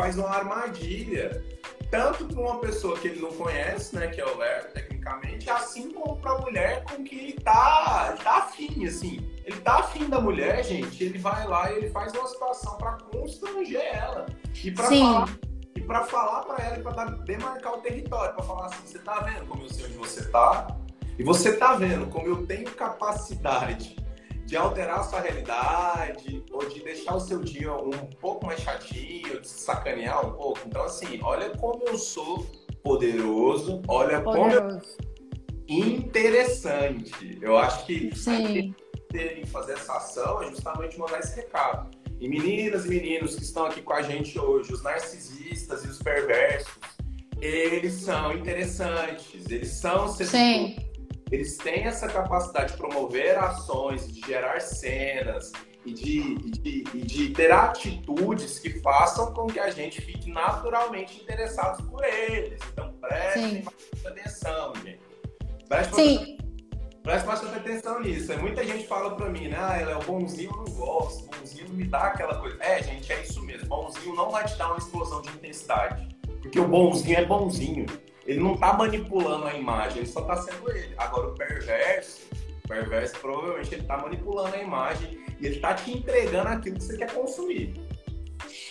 [0.00, 1.44] faz uma armadilha,
[1.90, 5.92] tanto para uma pessoa que ele não conhece, né, que é o Larry, tecnicamente, assim
[5.92, 9.30] como para a mulher com que ele tá, tá afim, assim.
[9.44, 12.92] Ele tá afim da mulher, gente, ele vai lá e ele faz uma situação para
[12.92, 14.24] constranger ela.
[14.64, 15.28] E para falar
[15.76, 19.20] e para falar para ela e para demarcar o território, para falar assim, você tá
[19.20, 20.78] vendo como eu sei onde você tá?
[21.18, 23.96] E você tá vendo como eu tenho capacidade
[24.50, 29.40] de alterar a sua realidade ou de deixar o seu dia um pouco mais chatinho,
[29.40, 30.58] de sacanear um pouco.
[30.66, 32.44] Então, assim, olha como eu sou
[32.82, 34.80] poderoso, olha poderoso.
[34.80, 34.82] como
[35.68, 37.38] eu interessante.
[37.40, 38.74] Eu acho que Sim.
[39.14, 41.88] em fazer essa ação é justamente mandar esse recado.
[42.18, 46.02] E meninas e meninos que estão aqui com a gente hoje, os narcisistas e os
[46.02, 46.74] perversos,
[47.40, 50.89] eles são interessantes, eles são Sim
[51.30, 55.52] eles têm essa capacidade de promover ações, de gerar cenas
[55.84, 61.80] e de, de, de ter atitudes que façam com que a gente fique naturalmente interessados
[61.88, 62.60] por eles.
[62.72, 65.00] Então, prestem bastante atenção, gente.
[65.68, 66.38] Preste Sim.
[67.02, 68.36] Preste bastante atenção nisso.
[68.38, 69.56] Muita gente fala pra mim, né?
[69.58, 71.30] Ah, ela é o bonzinho, eu não gosto.
[71.30, 72.58] Bonzinho não me dá aquela coisa.
[72.60, 73.66] É, gente, é isso mesmo.
[73.68, 76.08] Bonzinho não vai te dar uma explosão de intensidade.
[76.42, 77.86] Porque o bonzinho é bonzinho.
[78.26, 80.94] Ele não tá manipulando a imagem, ele só tá sendo ele.
[80.96, 82.22] Agora, o perverso,
[82.64, 86.84] o perverso provavelmente ele tá manipulando a imagem e ele tá te entregando aquilo que
[86.84, 87.74] você quer consumir.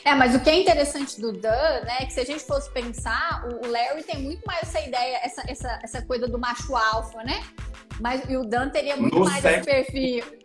[0.04, 2.72] É, mas o que é interessante do Dan, né, é que se a gente fosse
[2.72, 7.22] pensar, o Larry tem muito mais essa ideia, essa, essa, essa coisa do macho alfa,
[7.24, 7.44] né?
[8.00, 9.70] Mas e o Dan teria muito no mais sexo.
[9.70, 10.40] esse perfil.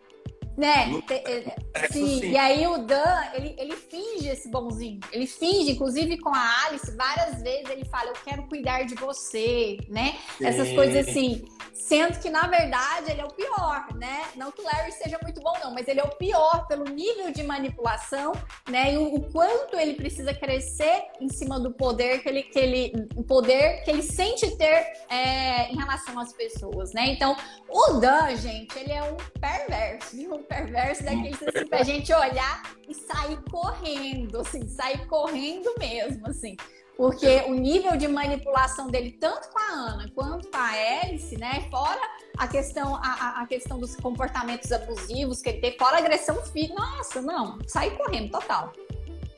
[0.57, 1.03] Né?
[1.11, 2.21] É, sim.
[2.21, 2.31] sim.
[2.31, 5.01] E aí o Dan, ele, ele finge esse bonzinho.
[5.11, 9.79] Ele finge, inclusive com a Alice, várias vezes ele fala, eu quero cuidar de você,
[9.89, 10.17] né?
[10.39, 10.47] Sim.
[10.47, 11.45] Essas coisas assim.
[11.73, 14.25] Sendo que, na verdade, ele é o pior, né?
[14.37, 17.31] Não que o Larry seja muito bom, não, mas ele é o pior pelo nível
[17.31, 18.33] de manipulação,
[18.71, 18.95] né?
[18.95, 22.93] E o, o quanto ele precisa crescer em cima do poder que ele, que ele,
[23.15, 27.09] o poder que ele sente ter é, em relação às pessoas, né?
[27.09, 27.37] Então,
[27.69, 30.44] o Dan, gente, ele é um perverso, viu?
[30.45, 36.57] Perverso daquele assim, pra gente olhar e sair correndo, assim, sair correndo mesmo, assim.
[36.97, 40.71] Porque o nível de manipulação dele, tanto com a Ana quanto com a
[41.03, 41.67] Alice, né?
[41.69, 42.01] Fora
[42.39, 46.75] a questão, a, a questão dos comportamentos abusivos que ele tem, fora a agressão física.
[46.75, 48.73] Nossa, não, sair correndo total.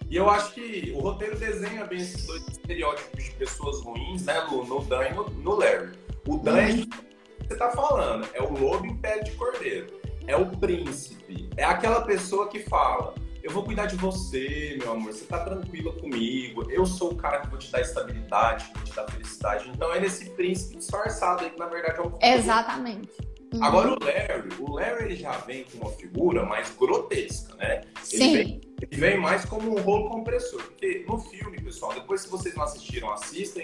[0.09, 4.39] E eu acho que o roteiro desenha bem esses dois estereótipos de pessoas ruins, né,
[4.43, 4.65] Lu?
[4.65, 5.99] No Dan e no, no Larry.
[6.29, 6.69] O Dan é uhum.
[6.69, 10.01] é o que você tá falando, é o lobo em pé de cordeiro.
[10.27, 11.49] É o príncipe.
[11.57, 13.15] É aquela pessoa que fala
[13.47, 17.39] eu vou cuidar de você, meu amor, você tá tranquila comigo, eu sou o cara
[17.39, 19.71] que vou te dar estabilidade, vou te dar felicidade.
[19.73, 22.13] Então ele é esse príncipe disfarçado aí, que na verdade é um.
[22.21, 23.09] Exatamente.
[23.55, 23.63] Uhum.
[23.63, 27.83] Agora o Larry, o Larry ele já vem com uma figura mais grotesca, né?
[28.11, 28.33] Ele Sim.
[28.33, 30.61] Vem, ele vem mais como um rolo compressor.
[30.65, 33.61] Porque no filme, pessoal, depois se vocês não assistiram, assistam,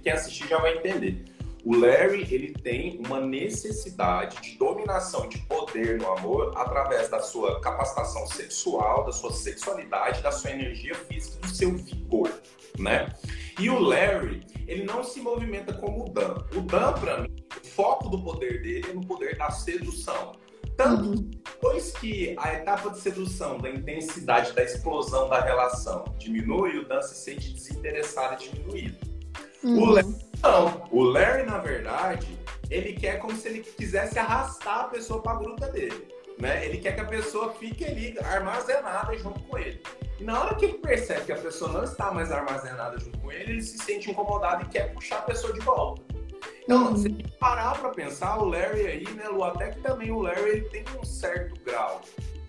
[0.00, 1.24] quem assistir já vai entender.
[1.64, 7.58] O Larry, ele tem uma necessidade de dominação, de poder no amor através da sua
[7.60, 12.30] capacitação sexual, da sua sexualidade, da sua energia física, do seu vigor,
[12.78, 13.08] né?
[13.58, 16.34] E o Larry, ele não se movimenta como o Dan.
[16.54, 20.32] O Dan, para mim, o foco do poder dele é no poder da sedução.
[20.76, 21.30] Tanto uhum.
[21.30, 27.00] depois que a etapa de sedução, da intensidade, da explosão da relação diminui, o Dan
[27.00, 28.98] se sente desinteressado e diminuído.
[29.62, 29.82] Uhum.
[29.82, 30.84] O Larry não.
[30.90, 32.38] O Larry, na verdade,
[32.70, 36.06] ele quer como se ele quisesse arrastar a pessoa para a gruta dele.
[36.38, 36.66] Né?
[36.66, 39.80] Ele quer que a pessoa fique ali armazenada junto com ele.
[40.20, 43.32] E na hora que ele percebe que a pessoa não está mais armazenada junto com
[43.32, 46.02] ele, ele se sente incomodado e quer puxar a pessoa de volta.
[46.62, 46.96] Então, uhum.
[46.96, 50.68] se parar para pensar, o Larry aí, né, Lu, até que também o Larry ele
[50.68, 52.00] tem um certo grau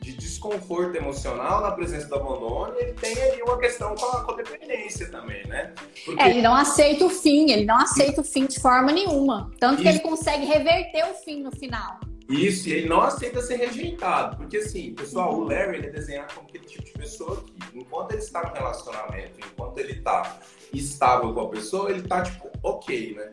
[0.06, 5.10] de desconforto emocional na presença do abandono, ele tem aí uma questão com a codependência
[5.10, 5.74] também, né?
[6.06, 6.22] Porque...
[6.22, 9.52] É, ele não aceita o fim, ele não aceita o fim de forma nenhuma.
[9.60, 12.00] Tanto que ele consegue reverter o fim no final.
[12.30, 14.38] Isso, e ele não aceita ser rejeitado.
[14.38, 18.12] Porque, assim, pessoal, o Larry ele é desenhado como aquele tipo de pessoa que, enquanto
[18.12, 20.40] ele está no relacionamento, enquanto ele está
[20.72, 23.32] estável com a pessoa, ele está tipo, ok, né?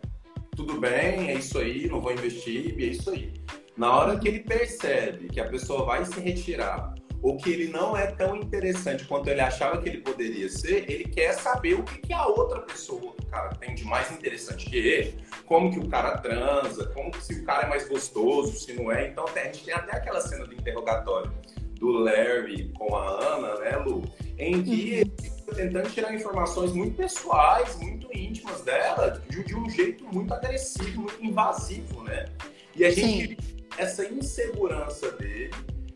[0.57, 3.33] Tudo bem, é isso aí, não vou investir, é isso aí.
[3.77, 7.97] Na hora que ele percebe que a pessoa vai se retirar ou que ele não
[7.97, 11.99] é tão interessante quanto ele achava que ele poderia ser, ele quer saber o que,
[12.01, 15.15] que a outra pessoa, o cara, tem de mais interessante que ele,
[15.47, 18.91] como que o cara transa, como que se o cara é mais gostoso, se não
[18.91, 19.09] é.
[19.09, 21.33] Então a gente tem até aquela cena do interrogatório
[21.79, 24.03] do Larry com a Ana, né, Lu?
[24.37, 24.99] Em que uhum.
[24.99, 30.35] ele fica tentando tirar informações muito pessoais, muito íntimas dela, de, de um jeito muito
[30.35, 32.27] agressivo, muito invasivo, né?
[32.75, 35.51] E a gente Sim essa insegurança dele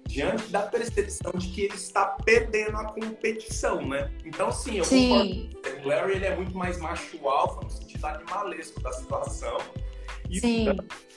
[0.07, 4.11] diante da percepção de que ele está perdendo a competição, né?
[4.25, 5.51] Então, sim, eu sim.
[5.61, 5.85] concordo.
[5.85, 9.59] O Larry ele é muito mais macho alfa no sentido animalesco da situação.
[10.31, 10.67] E sim.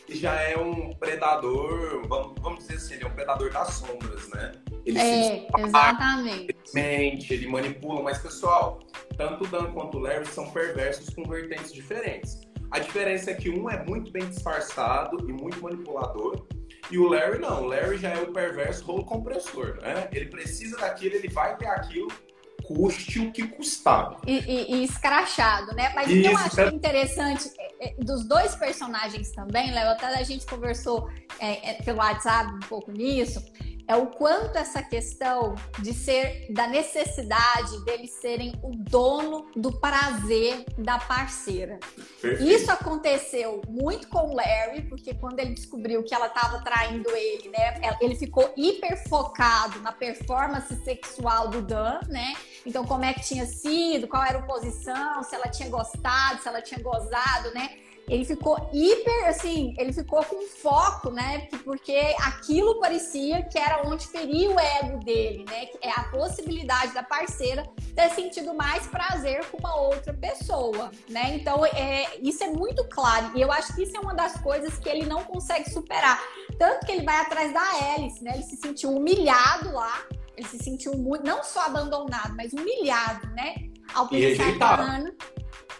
[0.10, 4.52] já é um predador, vamos, vamos dizer assim, ele é um predador das sombras, né?
[4.86, 6.56] Ele é, se exatamente.
[6.74, 8.80] Mente, ele manipula, mas pessoal,
[9.18, 12.42] tanto o Dan quanto o Larry são perversos com vertentes diferentes.
[12.72, 16.46] A diferença é que um é muito bem disfarçado e muito manipulador,
[16.92, 17.64] e o Larry não.
[17.64, 20.08] O Larry já é o perverso rolo compressor, né?
[20.12, 22.08] Ele precisa daquilo, ele vai ter aquilo,
[22.64, 24.18] custe o que custar.
[24.26, 25.92] E, e, e escrachado, né?
[25.94, 26.68] Mas Isso, o que eu acho é...
[26.70, 32.00] interessante é, é, dos dois personagens também, Léo, até a gente conversou é, é, pelo
[32.00, 33.44] WhatsApp um pouco nisso,
[33.90, 40.64] é o quanto essa questão de ser da necessidade deles serem o dono do prazer
[40.78, 41.80] da parceira.
[42.22, 42.44] Perfeito.
[42.44, 47.50] Isso aconteceu muito com o Larry, porque quando ele descobriu que ela estava traindo ele,
[47.50, 52.36] né, ele ficou hiper focado na performance sexual do Dan, né?
[52.64, 56.48] Então como é que tinha sido, qual era a posição, se ela tinha gostado, se
[56.48, 57.72] ela tinha gozado, né?
[58.10, 61.48] Ele ficou hiper, assim, ele ficou com foco, né?
[61.64, 65.68] Porque aquilo parecia que era onde feria o ego dele, né?
[65.82, 71.36] É a possibilidade da parceira ter sentido mais prazer com uma outra pessoa, né?
[71.36, 73.32] Então, é, isso é muito claro.
[73.36, 76.20] E eu acho que isso é uma das coisas que ele não consegue superar.
[76.58, 77.62] Tanto que ele vai atrás da
[77.94, 78.32] Alice, né?
[78.34, 80.04] Ele se sentiu humilhado lá.
[80.36, 83.56] Ele se sentiu muito, não só abandonado, mas humilhado, né?
[83.94, 85.14] Ao pensar que a Ana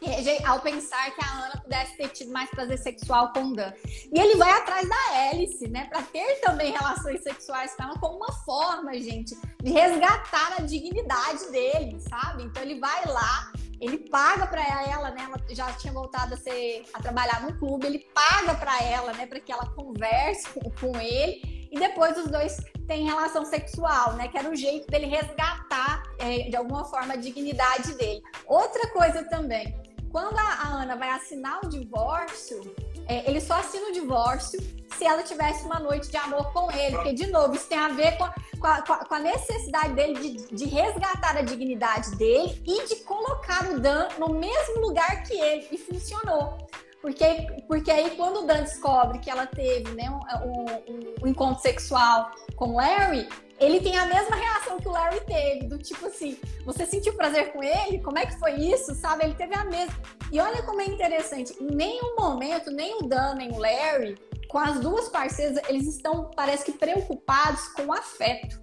[0.46, 3.72] ao pensar que a Ana pudesse ter tido mais prazer sexual com o Dan.
[3.86, 8.18] E ele vai atrás da Alice, né, para ter também relações sexuais com ela como
[8.18, 12.44] uma forma, gente, de resgatar a dignidade dele, sabe?
[12.44, 15.24] Então ele vai lá, ele paga para ela, né?
[15.24, 19.26] Ela já tinha voltado a ser a trabalhar no clube, ele paga para ela, né,
[19.26, 22.58] para que ela converse com, com ele e depois os dois
[22.88, 24.28] têm relação sexual, né?
[24.28, 28.22] Que era o jeito dele resgatar é, de alguma forma a dignidade dele.
[28.48, 29.76] Outra coisa também,
[30.12, 32.76] quando a, Ana vai assinar o divórcio,
[33.08, 34.60] é, ele só assina o divórcio
[34.98, 36.96] se ela tivesse uma noite de amor com ele.
[36.96, 40.20] Porque, de novo, isso tem a ver com a, com a, com a necessidade dele
[40.20, 45.34] de, de, resgatar a dignidade dele e de colocar o Dan no mesmo lugar que
[45.34, 45.68] ele.
[45.72, 46.58] E funcionou.
[47.02, 51.62] Porque, porque aí, quando o Dan descobre que ela teve né, um, um, um encontro
[51.62, 53.28] sexual com Larry,
[53.60, 57.52] ele tem a mesma reação que o Larry teve, do tipo assim, você sentiu prazer
[57.52, 58.00] com ele?
[58.00, 58.96] Como é que foi isso?
[58.96, 59.26] Sabe?
[59.26, 59.94] Ele teve a mesma.
[60.32, 64.18] E olha como é interessante, em nenhum momento, nem o Dan, nem o Larry,
[64.48, 68.60] com as duas parceiras, eles estão, parece que, preocupados com o afeto.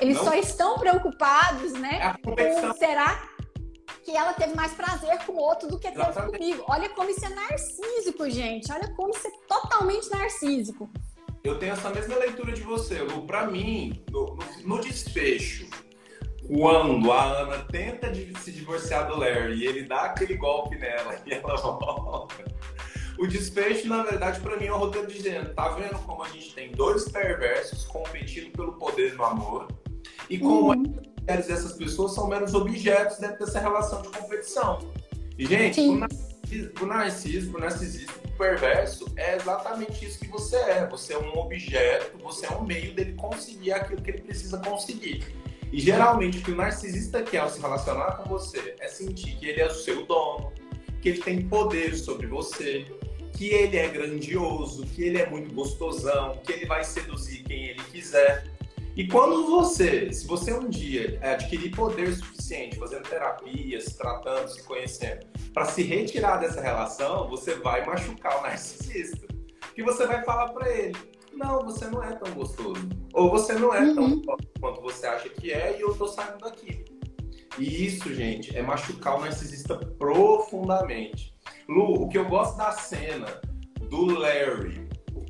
[0.00, 0.24] Eles Não.
[0.24, 2.00] só estão preocupados, né?
[2.02, 3.28] É com será
[4.02, 6.38] que ela teve mais prazer com o outro do que teve Exatamente.
[6.38, 6.64] comigo.
[6.68, 8.70] Olha como isso é narcísico, gente.
[8.70, 10.90] Olha como isso é totalmente narcísico
[11.44, 13.00] eu tenho essa mesma leitura de você.
[13.26, 15.68] Para mim, no, no, desfecho,
[16.46, 21.20] quando a Ana tenta de, se divorciar do Larry e ele dá aquele golpe nela
[21.26, 22.44] e ela volta.
[23.18, 26.54] O desfecho, na verdade, para mim é um roteiro dizendo: tá vendo como a gente
[26.54, 29.68] tem dois perversos competindo pelo poder no amor
[30.30, 30.94] e como uhum.
[31.28, 34.78] as essas pessoas são meros objetos dentro dessa relação de competição.
[35.38, 36.33] E, gente, o
[36.80, 40.86] o narcisismo, o narcisismo perverso é exatamente isso que você é.
[40.86, 45.24] Você é um objeto, você é um meio dele conseguir aquilo que ele precisa conseguir.
[45.72, 49.46] E geralmente o que o narcisista quer ao se relacionar com você é sentir que
[49.46, 50.52] ele é o seu dono,
[51.00, 52.86] que ele tem poder sobre você,
[53.32, 57.82] que ele é grandioso, que ele é muito gostosão, que ele vai seduzir quem ele
[57.90, 58.53] quiser.
[58.96, 64.62] E quando você, se você um dia adquirir poder suficiente, fazendo terapia, se tratando, se
[64.62, 69.26] conhecendo, para se retirar dessa relação, você vai machucar o narcisista.
[69.74, 70.96] Que você vai falar para ele:
[71.32, 72.88] não, você não é tão gostoso.
[73.12, 74.22] Ou você não é uhum.
[74.22, 76.84] tão quanto você acha que é e eu tô saindo daqui.
[77.58, 81.34] E isso, gente, é machucar o narcisista profundamente.
[81.68, 83.26] Lu, o que eu gosto da cena
[83.88, 84.83] do Larry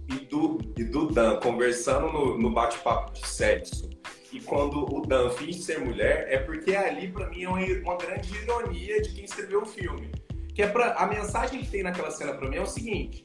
[0.08, 3.94] e do, e do Dan conversando no, no bate-papo de sexo
[4.34, 7.96] e quando o Dan finge ser mulher, é porque ali, para mim, é uma, uma,
[7.96, 10.10] grande ironia de quem escreveu o filme.
[10.52, 13.22] Que é pra, a mensagem que tem naquela cena para mim é o seguinte: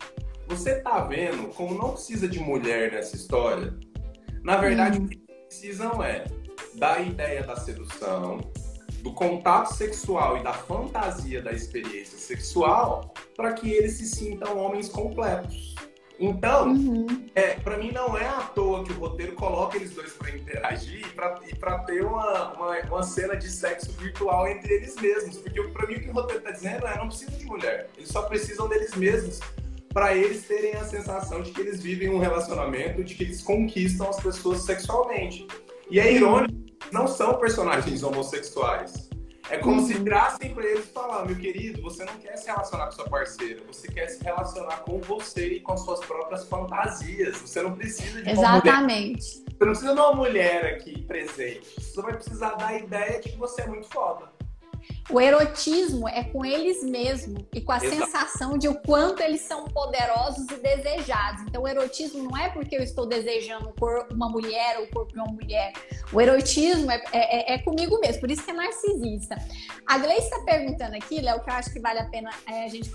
[0.47, 3.73] você tá vendo como não precisa de mulher nessa história?
[4.43, 5.05] Na verdade, hum.
[5.05, 6.25] o que precisam é
[6.75, 8.39] da ideia da sedução,
[9.01, 14.89] do contato sexual e da fantasia da experiência sexual para que eles se sintam homens
[14.89, 15.73] completos.
[16.19, 17.07] Então, uhum.
[17.33, 21.07] é, para mim não é à toa que o roteiro coloca eles dois para interagir
[21.47, 25.37] e para ter uma, uma, uma, cena de sexo virtual entre eles mesmos.
[25.37, 28.09] Porque para mim o que o roteiro está dizendo é não precisa de mulher, eles
[28.09, 29.39] só precisam deles mesmos
[29.93, 34.09] para eles terem a sensação de que eles vivem um relacionamento, de que eles conquistam
[34.09, 35.47] as pessoas sexualmente.
[35.89, 36.53] E é irônico,
[36.91, 39.08] não são personagens homossexuais.
[39.51, 42.91] É como se virassem para eles falar, meu querido, você não quer se relacionar com
[42.91, 47.35] sua parceira, você quer se relacionar com você e com as suas próprias fantasias.
[47.37, 49.39] Você não precisa de uma Exatamente.
[49.39, 49.49] Mulher.
[49.49, 51.65] Você não precisa de uma mulher aqui presente.
[51.75, 54.31] Você só vai precisar da ideia de que você é muito foda.
[55.09, 57.95] O erotismo é com eles mesmos e com a Exato.
[57.95, 61.41] sensação de o quanto eles são poderosos e desejados.
[61.47, 63.73] Então, o erotismo não é porque eu estou desejando
[64.11, 65.73] uma mulher ou o corpo de uma mulher.
[66.13, 69.35] O erotismo é, é, é, comigo mesmo, por isso que é narcisista.
[69.87, 72.67] A Gleice está perguntando aqui, Léo, que eu acho que vale a pena é, a
[72.67, 72.91] gente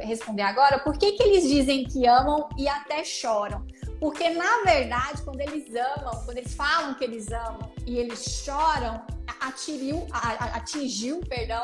[0.00, 3.66] responder agora, por que, que eles dizem que amam e até choram?
[3.98, 9.02] Porque, na verdade, quando eles amam, quando eles falam que eles amam e eles choram,
[9.40, 10.06] atingiu,
[10.54, 11.55] atingiu perdão,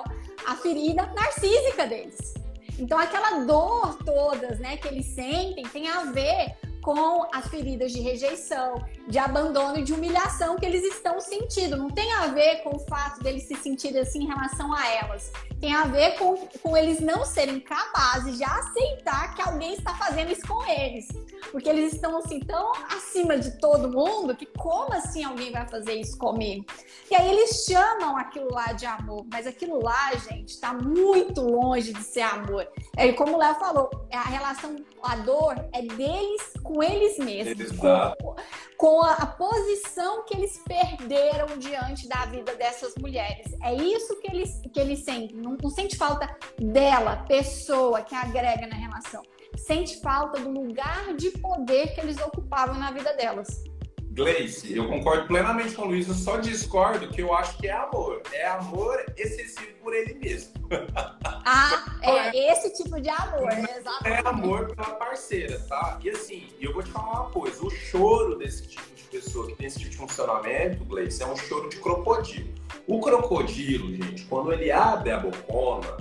[0.47, 2.35] a ferida narcísica deles.
[2.79, 8.01] Então, aquela dor todas né, que eles sentem tem a ver com as feridas de
[8.01, 11.77] rejeição, de abandono e de humilhação que eles estão sentindo.
[11.77, 15.31] Não tem a ver com o fato deles se sentirem assim em relação a elas.
[15.61, 20.33] Tem a ver com, com eles não serem capazes de aceitar que alguém está fazendo
[20.33, 21.07] isso com eles.
[21.53, 25.95] Porque eles estão assim tão acima de todo mundo que como assim alguém vai fazer
[25.95, 26.67] isso comigo?
[27.11, 31.93] E aí eles chamam aquilo lá de amor, mas aquilo lá, gente, está muito longe
[31.93, 32.67] de ser amor.
[32.97, 37.73] É como o Léo falou, é a relação, a dor é deles com eles mesmos,
[37.73, 38.37] com,
[38.77, 43.47] com a, a, posição que eles perderam diante da vida dessas mulheres.
[43.63, 45.37] É isso que eles, que eles sentem.
[45.37, 49.23] Não, não sente falta dela, pessoa que agrega na relação.
[49.57, 53.65] Sente falta do lugar de poder que eles ocupavam na vida delas.
[54.13, 57.73] Gleice, eu concordo plenamente com o Luiz, eu só discordo que eu acho que é
[57.73, 58.21] amor.
[58.31, 60.53] É amor excessivo por ele mesmo.
[61.45, 64.07] Ah, é, é esse tipo de amor, é exatamente.
[64.07, 65.99] É amor pela parceira, tá?
[66.01, 69.57] E assim, eu vou te falar uma coisa: o choro desse tipo de pessoa que
[69.57, 72.49] tem esse tipo de funcionamento, Gleice, é um choro de crocodilo.
[72.87, 75.97] O crocodilo, gente, quando ele abre a bocona,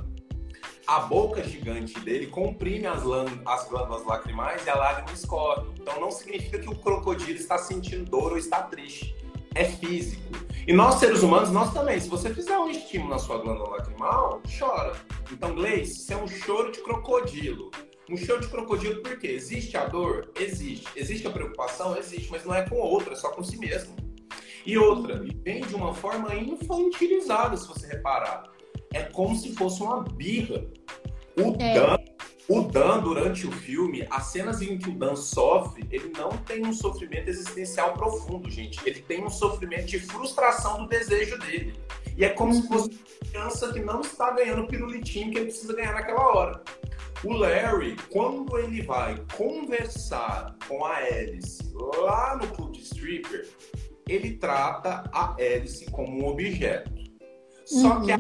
[0.92, 3.02] a boca gigante dele comprime as,
[3.46, 5.66] as glândulas lacrimais e a lágrima escorre.
[5.80, 9.16] Então não significa que o crocodilo está sentindo dor ou está triste.
[9.56, 10.22] É físico.
[10.68, 11.98] E nós, seres humanos, nós também.
[11.98, 14.94] Se você fizer um estímulo na sua glândula lacrimal, chora.
[15.32, 17.72] Então, Gleice, isso é um choro de crocodilo.
[18.10, 19.28] Um choro de crocodilo por quê?
[19.28, 20.30] Existe a dor?
[20.38, 20.90] Existe.
[20.94, 21.96] Existe a preocupação?
[21.96, 22.30] Existe.
[22.30, 23.96] Mas não é com outra, é só com si mesmo.
[24.66, 28.51] E outra, vem de uma forma infantilizada, se você reparar
[28.94, 30.66] é como se fosse uma birra.
[31.38, 31.74] O é.
[31.74, 31.98] Dan,
[32.48, 36.66] o Dan, durante o filme, as cenas em que o Dan sofre, ele não tem
[36.66, 38.80] um sofrimento existencial profundo, gente.
[38.86, 41.74] Ele tem um sofrimento de frustração do desejo dele.
[42.18, 42.62] E é como uhum.
[42.62, 46.22] se fosse uma criança que não está ganhando o pirulitinho que ele precisa ganhar naquela
[46.22, 46.64] hora.
[47.24, 53.48] O Larry, quando ele vai conversar com a Alice lá no clube de stripper,
[54.10, 56.92] ele trata a Alice como um objeto.
[57.66, 58.06] Só uhum.
[58.06, 58.20] que a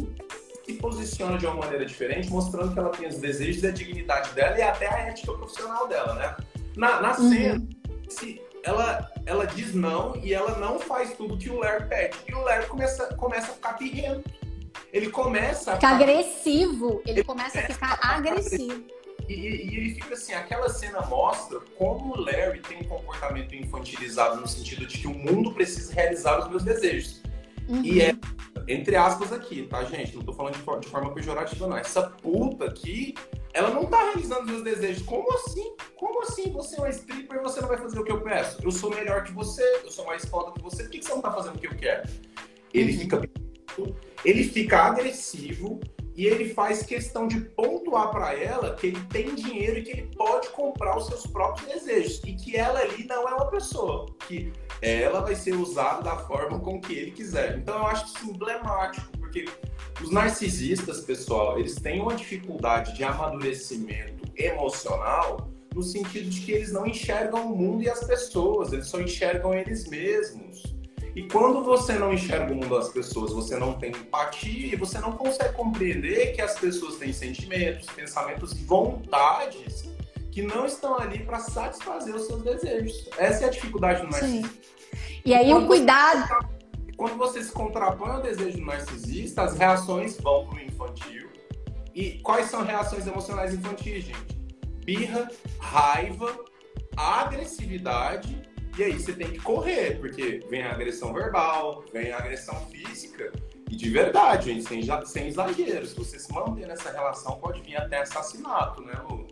[0.65, 4.31] se posiciona de uma maneira diferente, mostrando que ela tem os desejos e a dignidade
[4.33, 6.35] dela e até a ética profissional dela, né?
[6.75, 7.29] Na, na uhum.
[7.29, 7.67] cena,
[8.09, 12.17] se ela, ela diz não e ela não faz tudo que o Larry pede.
[12.27, 14.29] E o Larry começa, começa a ficar pirrento.
[14.93, 17.01] Ele começa a ficar agressivo.
[17.05, 18.83] Ele, ele começa a ficar a agressivo.
[19.27, 24.41] E, e, ele fica assim, aquela cena mostra como o Larry tem um comportamento infantilizado
[24.41, 27.20] no sentido de que o mundo precisa realizar os meus desejos.
[27.71, 27.83] Uhum.
[27.83, 28.15] E é
[28.67, 30.15] entre aspas aqui, tá, gente?
[30.15, 31.77] Não tô falando de, de forma pejorativa, não.
[31.77, 33.13] Essa puta aqui,
[33.53, 35.03] ela não tá realizando meus desejos.
[35.03, 35.75] Como assim?
[35.95, 36.51] Como assim?
[36.51, 38.59] Você é uma stripper e você não vai fazer o que eu peço?
[38.63, 41.13] Eu sou melhor que você, eu sou mais foda que você, por que, que você
[41.13, 42.07] não tá fazendo o que eu quero?
[42.73, 42.99] Ele uhum.
[42.99, 43.21] fica
[44.23, 45.79] ele fica agressivo
[46.21, 50.15] e ele faz questão de pontuar para ela que ele tem dinheiro e que ele
[50.15, 54.53] pode comprar os seus próprios desejos e que ela ali não é uma pessoa que
[54.83, 57.57] ela vai ser usada da forma com que ele quiser.
[57.57, 59.45] Então eu acho isso emblemático, porque
[59.99, 66.71] os narcisistas, pessoal, eles têm uma dificuldade de amadurecimento emocional no sentido de que eles
[66.71, 70.61] não enxergam o mundo e as pessoas, eles só enxergam eles mesmos.
[71.15, 74.97] E quando você não enxerga o mundo das pessoas, você não tem empatia e você
[74.99, 79.89] não consegue compreender que as pessoas têm sentimentos, pensamentos e vontades
[80.31, 83.09] que não estão ali para satisfazer os seus desejos.
[83.17, 84.47] Essa é a dificuldade do narcisismo.
[84.47, 84.61] Sim.
[85.25, 86.27] E aí o cuidado.
[86.27, 91.29] Você, quando você se contrapõe ao desejo do narcisista, as reações vão para o infantil.
[91.93, 94.35] E quais são reações emocionais infantis, gente?
[94.85, 96.33] Birra, raiva,
[96.95, 98.41] agressividade.
[98.77, 103.31] E aí você tem que correr, porque vem a agressão verbal, vem a agressão física.
[103.69, 105.85] E de verdade, gente, sem, sem exagero.
[105.85, 109.27] Se você se manter nessa relação, pode vir até assassinato, né, Lu?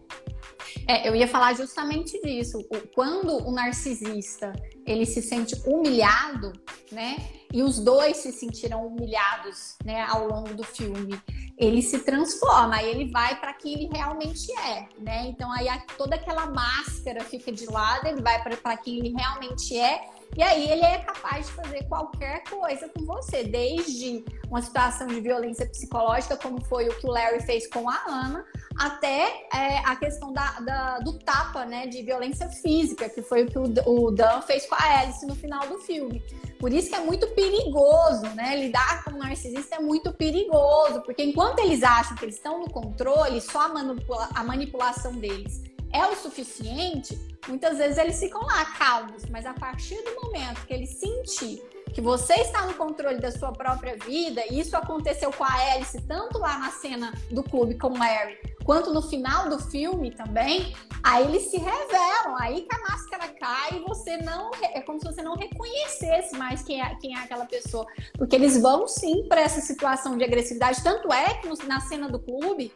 [0.89, 2.67] É, eu ia falar justamente disso.
[2.95, 4.51] Quando o narcisista
[4.87, 6.51] ele se sente humilhado,
[6.91, 7.29] né?
[7.53, 10.01] E os dois se sentiram humilhados, né?
[10.09, 11.21] Ao longo do filme,
[11.59, 15.27] ele se transforma, aí ele vai para quem ele realmente é, né?
[15.27, 20.09] Então aí toda aquela máscara fica de lado, ele vai para quem ele realmente é
[20.37, 25.19] e aí ele é capaz de fazer qualquer coisa com você, desde uma situação de
[25.19, 28.45] violência psicológica, como foi o que o Larry fez com a Ana,
[28.79, 33.47] até é, a questão da, da, do tapa, né, de violência física, que foi o
[33.47, 36.23] que o, Dan fez com a Alice no final do filme.
[36.59, 38.55] Por isso que é muito perigoso, né?
[38.57, 42.69] Lidar com um narcisista é muito perigoso, porque enquanto eles acham que eles estão no
[42.69, 47.17] controle, só a, manipula a manipulação deles é o suficiente,
[47.47, 51.61] muitas vezes eles ficam lá calmos, mas a partir do momento que ele sentir
[51.93, 55.99] que você está no controle da sua própria vida, e isso aconteceu com a Alice,
[56.03, 61.25] tanto lá na cena do clube com Larry, quanto no final do filme também, aí
[61.25, 64.51] eles se revelam, aí que a máscara cai e você não.
[64.61, 67.87] É como se você não reconhecesse mais quem é, quem é aquela pessoa.
[68.17, 70.83] Porque eles vão sim para essa situação de agressividade.
[70.83, 72.71] Tanto é que na cena do clube,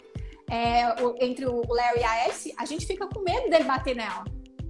[0.49, 4.23] é, entre o Larry e a Alice, a gente fica com medo dele bater nela.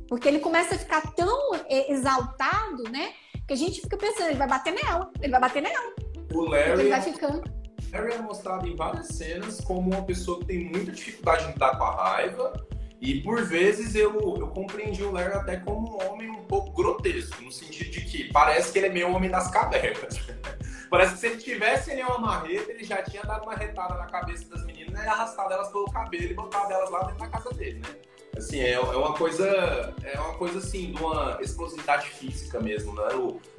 [0.07, 3.13] Porque ele começa a ficar tão é, exaltado, né?
[3.47, 5.93] Que a gente fica pensando, ele vai bater nela, ele vai bater nela.
[6.33, 6.81] O Larry.
[6.81, 7.43] Ele vai ficando.
[7.91, 11.77] Harry é mostrado em várias cenas como uma pessoa que tem muita dificuldade de lidar
[11.77, 12.53] com a raiva.
[12.99, 17.43] E por vezes eu, eu compreendi o Larry até como um homem um pouco grotesco,
[17.43, 20.19] no sentido de que parece que ele é meio homem das cavernas.
[20.93, 24.05] parece que se ele tivesse ele uma marreta, ele já tinha dado uma retada na
[24.05, 27.49] cabeça das meninas e arrastado elas pelo cabelo e botado elas lá dentro da casa
[27.49, 27.95] dele, né?
[28.37, 33.07] Assim, é, é uma coisa, é uma coisa assim, de uma explosividade física mesmo, né?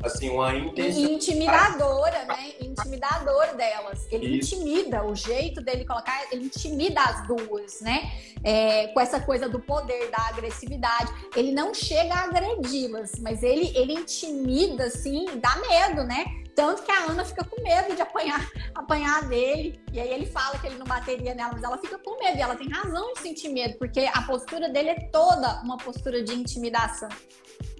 [0.04, 1.02] Assim, uma intenção.
[1.02, 2.52] Intimidadora, né?
[2.60, 4.06] Intimidador delas.
[4.12, 4.54] Ele Isso.
[4.54, 8.12] intimida, o jeito dele colocar, ele intimida as duas, né?
[8.44, 11.12] É, com essa coisa do poder, da agressividade.
[11.34, 16.43] Ele não chega a agredi-las, mas ele, ele intimida, assim, dá medo, né?
[16.54, 19.80] Tanto que a Ana fica com medo de apanhar, apanhar dele.
[19.92, 22.38] E aí ele fala que ele não bateria nela, mas ela fica com medo.
[22.38, 26.22] E ela tem razão de sentir medo, porque a postura dele é toda uma postura
[26.22, 27.08] de intimidação.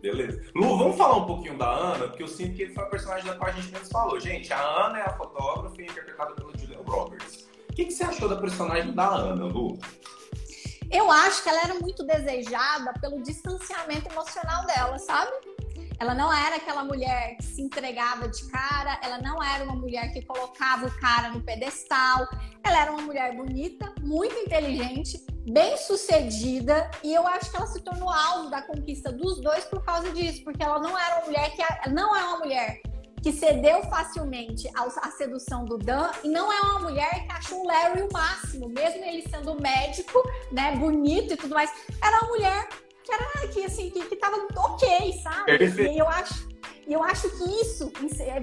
[0.00, 0.42] Beleza.
[0.54, 3.26] Lu, vamos falar um pouquinho da Ana, porque eu sinto que ele foi a personagem
[3.26, 4.20] da qual a gente menos falou.
[4.20, 7.48] Gente, a Ana é a fotógrafa interpretada pela Julia Roberts.
[7.70, 9.78] O que, que você achou da personagem da Ana, Lu?
[10.90, 15.32] Eu acho que ela era muito desejada pelo distanciamento emocional dela, sabe?
[15.98, 20.12] Ela não era aquela mulher que se entregava de cara, ela não era uma mulher
[20.12, 22.26] que colocava o cara no pedestal.
[22.62, 27.80] Ela era uma mulher bonita, muito inteligente, bem sucedida, e eu acho que ela se
[27.80, 31.52] tornou alvo da conquista dos dois por causa disso, porque ela não era uma mulher
[31.54, 32.80] que não é uma mulher
[33.22, 37.66] que cedeu facilmente à sedução do Dan e não é uma mulher que achou o
[37.66, 40.22] Larry o máximo, mesmo ele sendo médico,
[40.52, 41.72] né, bonito e tudo mais.
[42.02, 42.68] Era uma mulher
[43.04, 45.52] que era que assim, que, que tava ok, sabe?
[45.92, 46.48] E eu acho,
[46.86, 47.92] eu acho que isso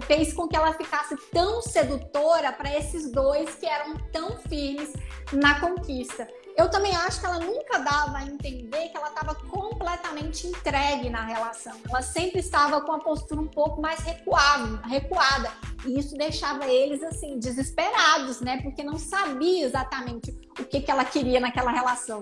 [0.06, 4.94] fez com que ela ficasse tão sedutora para esses dois que eram tão firmes
[5.34, 6.28] na conquista.
[6.58, 11.26] Eu também acho que ela nunca dava a entender que ela estava completamente entregue na
[11.26, 11.74] relação.
[11.90, 15.52] Ela sempre estava com a postura um pouco mais recuada, recuada.
[15.86, 18.62] E isso deixava eles assim desesperados, né?
[18.62, 22.22] Porque não sabia exatamente o que, que ela queria naquela relação.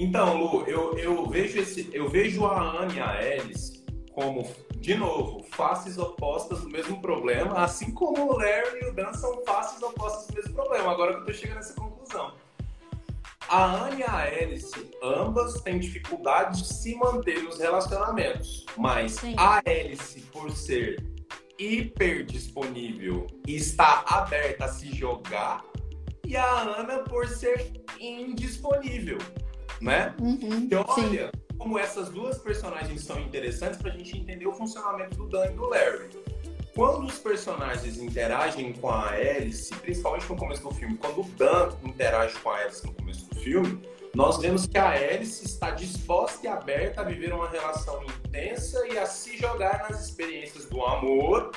[0.00, 4.94] Então, Lu, eu, eu, vejo, esse, eu vejo a Anne e a Alice como, de
[4.94, 9.82] novo, faces opostas do mesmo problema, assim como o Larry e o Dan são faces
[9.82, 10.92] opostas do mesmo problema.
[10.92, 12.32] Agora que eu tô chegando nessa conclusão.
[13.48, 14.72] A Anne e a Alice,
[15.02, 19.34] ambas têm dificuldade de se manter nos relacionamentos, mas Sim.
[19.36, 21.02] a Alice, por ser
[21.58, 25.64] hiper disponível e estar aberta a se jogar,
[26.24, 29.18] e a Ana por ser indisponível
[29.80, 30.14] né?
[30.20, 31.56] Uhum, então, olha sim.
[31.58, 35.50] como essas duas personagens são interessantes para a gente entender o funcionamento do Dan e
[35.50, 36.08] do Larry.
[36.74, 41.70] Quando os personagens interagem com a Alice, principalmente no começo do filme, quando o Dan
[41.82, 43.82] interage com a Alice no começo do filme,
[44.14, 48.98] nós vemos que a Alice está disposta e aberta a viver uma relação intensa e
[48.98, 51.50] a se jogar nas experiências do amor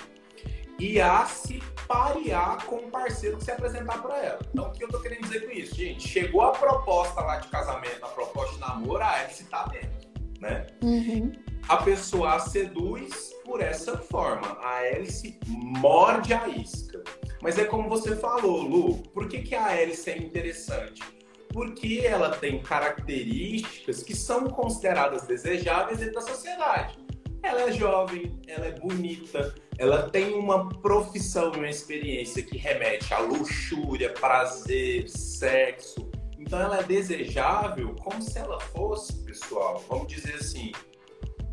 [0.79, 1.61] e a se
[1.91, 4.39] parear com o parceiro que se apresentar para ela.
[4.53, 5.75] Então, o que eu tô querendo dizer com isso?
[5.75, 10.09] Gente, chegou a proposta lá de casamento, a proposta de namoro, a Alice tá dentro,
[10.39, 10.67] né?
[10.81, 11.33] Uhum.
[11.67, 14.57] A pessoa a seduz por essa forma.
[14.61, 17.03] A Alice morde a isca.
[17.41, 21.03] Mas é como você falou, Lu, por que, que a Alice é interessante?
[21.49, 26.97] Porque ela tem características que são consideradas desejáveis dentro da sociedade.
[27.43, 33.11] Ela é jovem, ela é bonita, ela tem uma profissão e uma experiência que remete
[33.15, 36.07] à luxúria, prazer, sexo.
[36.37, 40.71] Então ela é desejável como se ela fosse, pessoal, vamos dizer assim,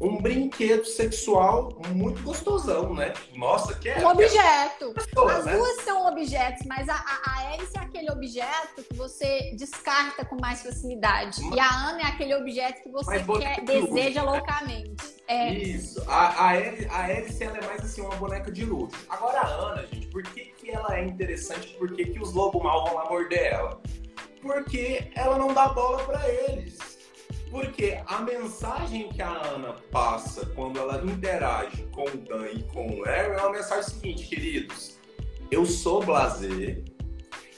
[0.00, 3.12] um brinquedo sexual muito gostosão, né?
[3.34, 3.98] Nossa, que é.
[3.98, 4.92] Um objeto.
[4.94, 5.56] Pessoa, As né?
[5.56, 10.36] duas são objetos, mas a, a, a Alice é aquele objeto que você descarta com
[10.40, 11.40] mais facilidade.
[11.42, 11.56] Mas...
[11.56, 15.16] E a Ana é aquele objeto que você quer, deseja luxo, loucamente.
[15.26, 15.52] É.
[15.52, 16.02] Isso.
[16.08, 18.96] A, a, a Alice ela é mais assim, uma boneca de luxo.
[19.08, 21.74] Agora a Ana, gente, por que, que ela é interessante?
[21.74, 23.80] Por que, que os lobos mal vão lá morder ela?
[24.40, 26.97] Porque ela não dá bola para eles
[27.50, 32.86] porque a mensagem que a Ana passa quando ela interage com o Dan e com
[32.86, 34.98] o Larry é uma mensagem seguinte, queridos.
[35.50, 36.84] Eu sou blazer,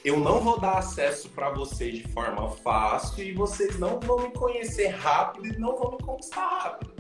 [0.05, 4.31] eu não vou dar acesso para vocês de forma fácil e vocês não vão me
[4.31, 6.95] conhecer rápido e não vão me conquistar rápido.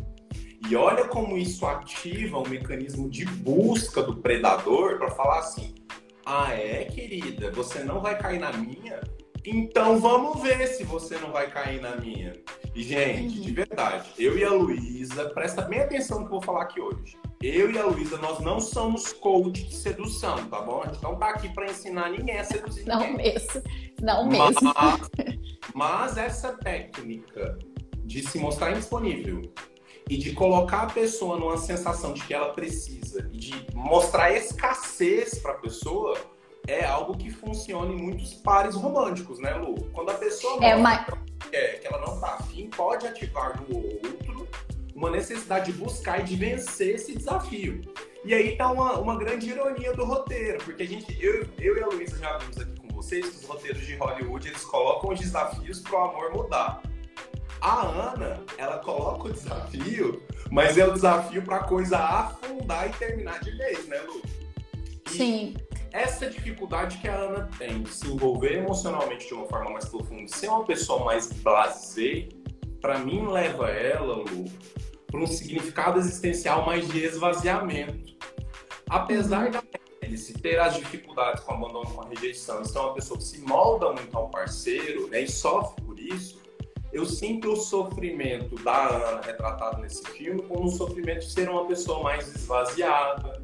[0.69, 5.75] E olha como isso ativa um mecanismo de busca do predador para falar assim:
[6.27, 9.01] ah, é, querida, você não vai cair na minha?
[9.45, 12.35] Então vamos ver se você não vai cair na minha.
[12.75, 13.45] E, gente, uhum.
[13.45, 16.81] de verdade, eu e a Luísa, presta bem atenção no que eu vou falar aqui
[16.81, 17.19] hoje.
[17.43, 20.83] Eu e a Luísa, nós não somos coach de sedução, tá bom?
[20.83, 23.33] A gente não tá aqui para ensinar ninguém a seduzir não ninguém.
[23.33, 23.63] Mesmo.
[24.01, 24.73] Não mesmo.
[24.75, 25.11] Mas,
[25.75, 27.59] mas essa técnica
[28.05, 29.43] de se mostrar indisponível
[30.09, 35.39] e de colocar a pessoa numa sensação de que ela precisa e de mostrar escassez
[35.39, 36.19] para a pessoa
[36.67, 39.75] é algo que funciona em muitos pares românticos, né, Lu?
[39.93, 41.07] Quando a pessoa é, mas...
[41.51, 44.49] quer, que ela não tá afim, pode ativar no outro
[44.95, 47.81] uma necessidade de buscar e de vencer esse desafio.
[48.23, 51.83] E aí tá uma, uma grande ironia do roteiro, porque a gente, eu, eu e
[51.83, 55.21] a Luísa já vimos aqui com vocês que os roteiros de Hollywood eles colocam os
[55.21, 56.83] desafios para o amor mudar.
[57.63, 62.93] A Ana, ela coloca o desafio, mas é o desafio para a coisa afundar e
[62.93, 64.23] terminar de vez, né, Lu?
[65.07, 65.57] E Sim.
[65.93, 70.29] Essa dificuldade que a Ana tem de se envolver emocionalmente de uma forma mais profunda,
[70.29, 72.29] ser uma pessoa mais blasé,
[72.81, 74.45] para mim leva ela, Lu,
[75.07, 78.17] para um significado existencial mais de esvaziamento.
[78.89, 79.51] Apesar uhum.
[79.53, 79.63] da
[80.03, 83.41] Alice ter as dificuldades com o abandono, com a rejeição, ser uma pessoa que se
[83.41, 86.41] molda muito ao parceiro né, e sofre por isso,
[86.93, 91.67] eu sinto o sofrimento da Ana retratado nesse filme como um sofrimento de ser uma
[91.67, 93.40] pessoa mais esvaziada,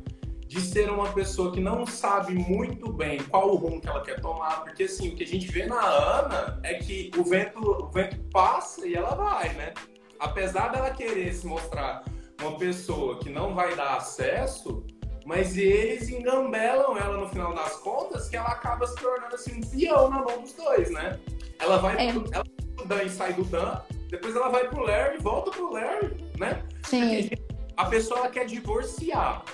[0.47, 4.21] de ser uma pessoa que não sabe muito bem qual o rumo que ela quer
[4.21, 7.91] tomar, porque assim, o que a gente vê na Ana é que o vento, o
[7.91, 9.75] vento passa e ela vai, né?
[10.21, 12.05] Apesar dela querer se mostrar
[12.41, 14.87] uma pessoa que não vai dar acesso,
[15.25, 19.61] mas eles engambelam ela no final das contas, que ela acaba se tornando assim um
[19.61, 21.19] peão na mão dos dois, né?
[21.59, 22.13] Ela vai é.
[22.13, 22.45] pro, ela
[22.87, 23.81] Dan e sai do Dan,
[24.11, 26.63] depois ela vai pro Larry, volta pro Larry, né?
[26.85, 27.29] Sim.
[27.29, 27.43] Porque
[27.77, 29.45] a pessoa ela quer divorciar.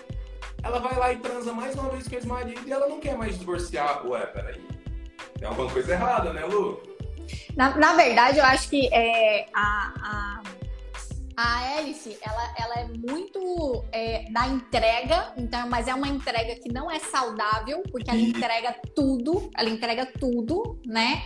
[0.63, 3.17] Ela vai lá e transa mais uma vez com o marido e ela não quer
[3.17, 4.07] mais divorciar.
[4.07, 4.61] Ué, peraí.
[5.39, 6.81] Tem alguma coisa errada, né, Lu?
[7.57, 10.43] Na, na verdade, eu acho que é, a, a,
[11.37, 16.73] a Alice, ela, ela é muito é, da entrega, então, mas é uma entrega que
[16.73, 21.23] não é saudável, porque ela entrega tudo, ela entrega tudo, né?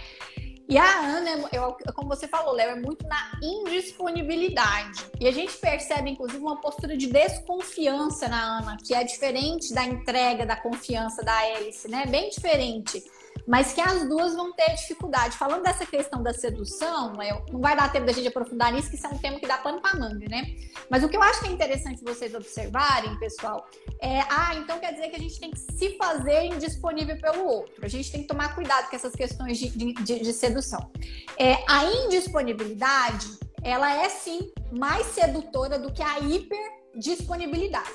[0.69, 5.05] E a Ana, eu, como você falou, Léo, é muito na indisponibilidade.
[5.21, 9.85] E a gente percebe, inclusive, uma postura de desconfiança na Ana, que é diferente da
[9.85, 12.07] entrega, da confiança da Alice, né?
[12.07, 13.05] Bem diferente
[13.47, 15.37] mas que as duas vão ter dificuldade.
[15.37, 17.13] Falando dessa questão da sedução,
[17.53, 19.59] não vai dar tempo da gente aprofundar nisso, que isso é um tema que dá
[19.59, 20.57] pano para manga, né?
[20.91, 23.69] Mas o que eu acho que é interessante vocês observarem, pessoal,
[24.01, 27.85] é, ah, então quer dizer que a gente tem que se fazer indisponível pelo outro.
[27.85, 30.91] A gente tem que tomar cuidado com essas questões de, de, de sedução.
[31.39, 37.87] É, a indisponibilidade, ela é sim mais sedutora do que a hiperdisponibilidade,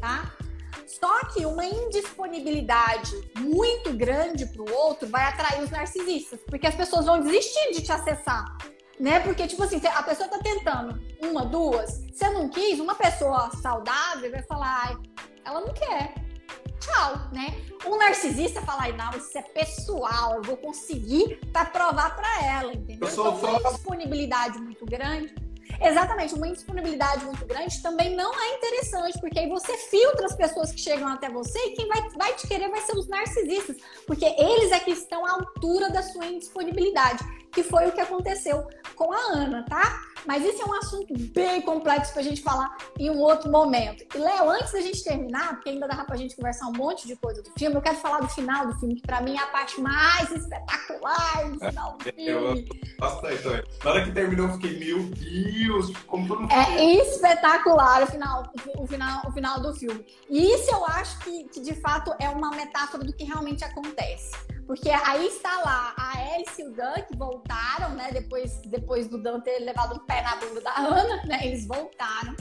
[0.00, 0.32] tá?
[0.86, 6.74] Só que uma indisponibilidade muito grande para o outro vai atrair os narcisistas, porque as
[6.74, 8.56] pessoas vão desistir de te acessar.
[9.00, 9.20] Né?
[9.20, 14.30] Porque, tipo assim, a pessoa tá tentando uma, duas, você não quis, uma pessoa saudável
[14.30, 15.00] vai falar,
[15.44, 16.14] ela não quer.
[16.78, 17.64] Tchau, né?
[17.86, 22.72] Um narcisista fala, ai, não, isso é pessoal, eu vou conseguir para provar para ela,
[22.72, 23.08] entendeu?
[23.08, 25.34] Eu sou então, uma disponibilidade muito grande
[25.84, 30.70] Exatamente, uma indisponibilidade muito grande também não é interessante, porque aí você filtra as pessoas
[30.70, 33.76] que chegam até você e quem vai, vai te querer vai ser os narcisistas,
[34.06, 38.64] porque eles é que estão à altura da sua indisponibilidade, que foi o que aconteceu
[38.94, 40.11] com a Ana, tá?
[40.26, 44.04] Mas isso é um assunto bem complexo pra gente falar em um outro momento.
[44.14, 47.16] E, Léo, antes da gente terminar, porque ainda dá pra gente conversar um monte de
[47.16, 49.46] coisa do filme, eu quero falar do final do filme, que pra mim é a
[49.46, 52.68] parte mais espetacular do final do filme.
[52.98, 53.62] Bastante também.
[53.84, 56.52] Na hora que terminou, eu fiquei, meu Deus, como todo mundo.
[56.52, 60.04] É espetacular o final, o final, o final do filme.
[60.28, 64.32] E isso eu acho que, que de fato é uma metáfora do que realmente acontece.
[64.72, 68.08] Porque aí está lá a Alice e o Dan que voltaram, né?
[68.10, 71.40] Depois, depois do Dan ter levado um pé na bunda da Ana, né?
[71.42, 72.34] Eles voltaram.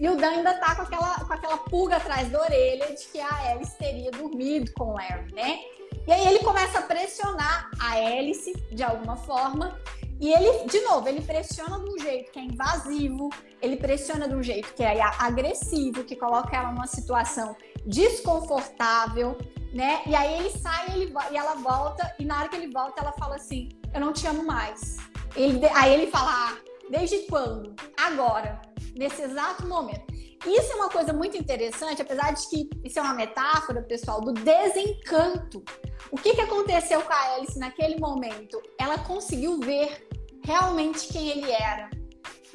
[0.00, 3.20] E o Dan ainda tá com aquela, com aquela pulga atrás da orelha de que
[3.20, 5.60] a Alice teria dormido com o Larry, né?
[6.08, 9.80] E aí ele começa a pressionar a Alice de alguma forma.
[10.20, 13.30] E ele, de novo, ele pressiona de um jeito que é invasivo,
[13.62, 17.56] ele pressiona de um jeito que é agressivo, que coloca ela numa situação
[17.86, 19.38] desconfortável,
[19.76, 20.00] né?
[20.06, 23.12] E aí ele sai ele, e ela volta, e na hora que ele volta, ela
[23.12, 24.96] fala assim: Eu não te amo mais.
[25.36, 26.56] Ele, aí ele fala: ah,
[26.90, 27.74] Desde quando?
[27.96, 28.60] Agora,
[28.96, 30.16] nesse exato momento.
[30.46, 34.32] Isso é uma coisa muito interessante, apesar de que isso é uma metáfora, pessoal, do
[34.32, 35.62] desencanto.
[36.10, 38.62] O que, que aconteceu com a Alice naquele momento?
[38.78, 40.08] Ela conseguiu ver
[40.44, 41.90] realmente quem ele era.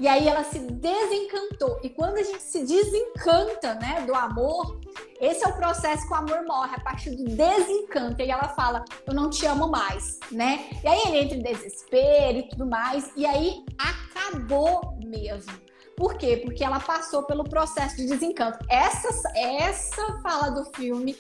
[0.02, 1.80] E aí ela se desencantou.
[1.84, 4.82] E quando a gente se desencanta, né, do amor,
[5.20, 8.20] esse é o processo que o amor morre, a partir do desencanto.
[8.20, 10.68] E ela fala, eu não te amo mais, né?
[10.84, 13.12] E aí ele entra em desespero e tudo mais.
[13.16, 15.54] E aí acabou mesmo.
[15.95, 16.41] Por quê?
[16.43, 18.58] Porque ela passou pelo processo de desencanto.
[18.68, 21.16] Essa, essa fala do filme,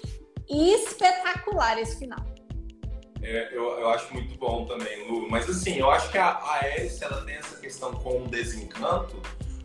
[0.49, 2.30] espetacular esse final.
[3.21, 5.29] É, eu, eu acho muito bom também, Lu.
[5.29, 9.21] Mas assim, eu acho que a, a Alice ela tem essa questão com o desencanto,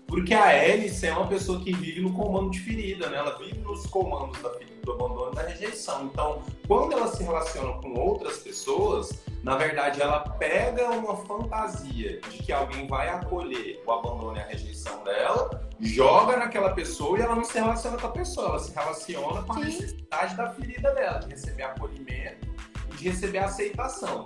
[0.07, 3.19] porque a Alice é uma pessoa que vive no comando de ferida, né?
[3.19, 6.05] Ela vive nos comandos da ferida, do abandono e da rejeição.
[6.05, 12.39] Então, quando ela se relaciona com outras pessoas, na verdade, ela pega uma fantasia de
[12.39, 17.35] que alguém vai acolher o abandono e a rejeição dela, joga naquela pessoa e ela
[17.35, 21.19] não se relaciona com a pessoa, ela se relaciona com a necessidade da ferida dela,
[21.21, 22.56] de receber acolhimento
[22.97, 24.25] de receber aceitação.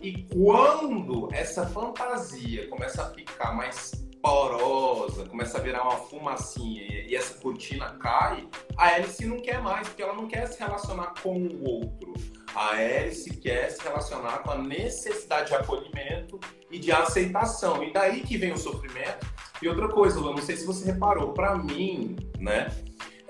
[0.00, 3.92] E quando essa fantasia começa a ficar mais
[4.22, 9.88] porosa, começa a virar uma fumacinha e essa cortina cai, a Alice não quer mais,
[9.88, 12.14] porque ela não quer se relacionar com o outro.
[12.54, 16.38] A Alice quer se relacionar com a necessidade de acolhimento
[16.70, 17.82] e de aceitação.
[17.82, 19.26] E daí que vem o sofrimento.
[19.60, 22.68] E outra coisa, Lu, não sei se você reparou, para mim, né?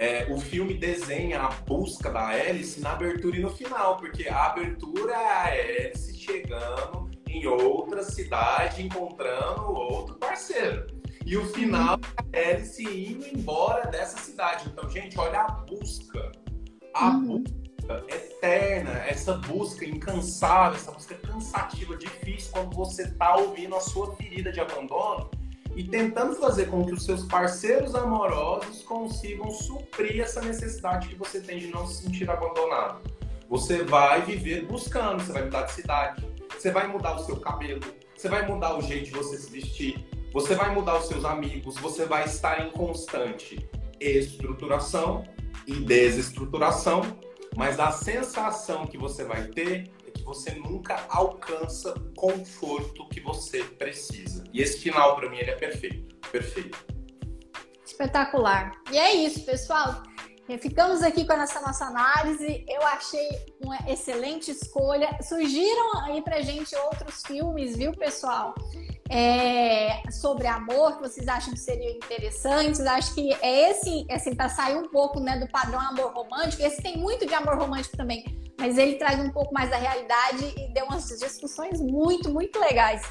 [0.02, 4.46] É, o filme desenha a busca da Alice na abertura e no final, porque a
[4.46, 10.88] abertura é a Alice chegando em outra cidade, encontrando outro parceiro.
[11.24, 12.00] E o final
[12.32, 14.68] é a Alice indo embora dessa cidade.
[14.72, 16.32] Então, gente, olha a busca.
[16.94, 17.44] A uhum.
[17.44, 24.16] busca eterna, essa busca incansável, essa busca cansativa, difícil, quando você tá ouvindo a sua
[24.16, 25.30] ferida de abandono
[25.74, 31.40] e tentando fazer com que os seus parceiros amorosos consigam suprir essa necessidade que você
[31.40, 33.00] tem de não se sentir abandonado.
[33.48, 37.82] Você vai viver buscando, você vai mudar de cidade, você vai mudar o seu cabelo,
[38.14, 41.76] você vai mudar o jeito de você se vestir, você vai mudar os seus amigos,
[41.76, 43.68] você vai estar em constante
[44.00, 45.24] estruturação
[45.66, 47.02] e desestruturação,
[47.56, 49.90] mas a sensação que você vai ter
[50.22, 54.44] você nunca alcança o conforto que você precisa.
[54.52, 56.14] E esse final, para mim, ele é perfeito.
[56.30, 56.78] Perfeito.
[57.84, 58.72] Espetacular.
[58.90, 60.02] E é isso, pessoal.
[60.60, 62.64] Ficamos aqui com essa nossa análise.
[62.68, 63.28] Eu achei
[63.64, 65.16] uma excelente escolha.
[65.22, 68.54] Surgiram aí pra gente outros filmes, viu, pessoal?
[69.12, 72.80] É, sobre amor que vocês acham que seriam interessantes.
[72.80, 76.62] Acho que é esse, assim, para sair um pouco né, do padrão amor romântico.
[76.62, 80.54] Esse tem muito de amor romântico também mas ele traz um pouco mais da realidade
[80.56, 83.02] e deu umas discussões muito, muito legais.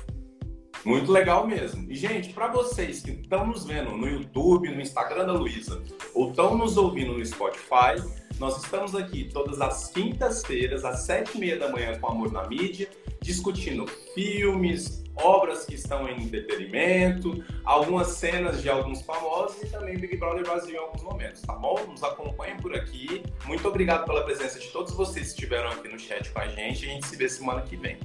[0.85, 1.91] Muito legal mesmo.
[1.91, 5.83] E, gente, para vocês que estão nos vendo no YouTube, no Instagram da Luísa,
[6.15, 8.01] ou estão nos ouvindo no Spotify,
[8.39, 12.47] nós estamos aqui todas as quintas-feiras, às sete e meia da manhã, com Amor na
[12.47, 12.89] Mídia,
[13.21, 13.85] discutindo
[14.15, 20.43] filmes, obras que estão em entretenimento, algumas cenas de alguns famosos e também Big Brother
[20.43, 21.79] Brasil em alguns momentos, tá bom?
[21.87, 23.23] Nos acompanhem por aqui.
[23.45, 26.85] Muito obrigado pela presença de todos vocês que estiveram aqui no chat com a gente.
[26.85, 27.97] A gente se vê semana que vem.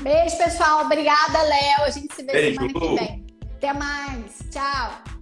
[0.00, 0.84] Beijo, pessoal.
[0.84, 1.84] Obrigada, Léo.
[1.84, 2.60] A gente se vê Beijo.
[2.60, 3.26] semana que vem.
[3.56, 4.38] Até mais.
[4.50, 5.13] Tchau.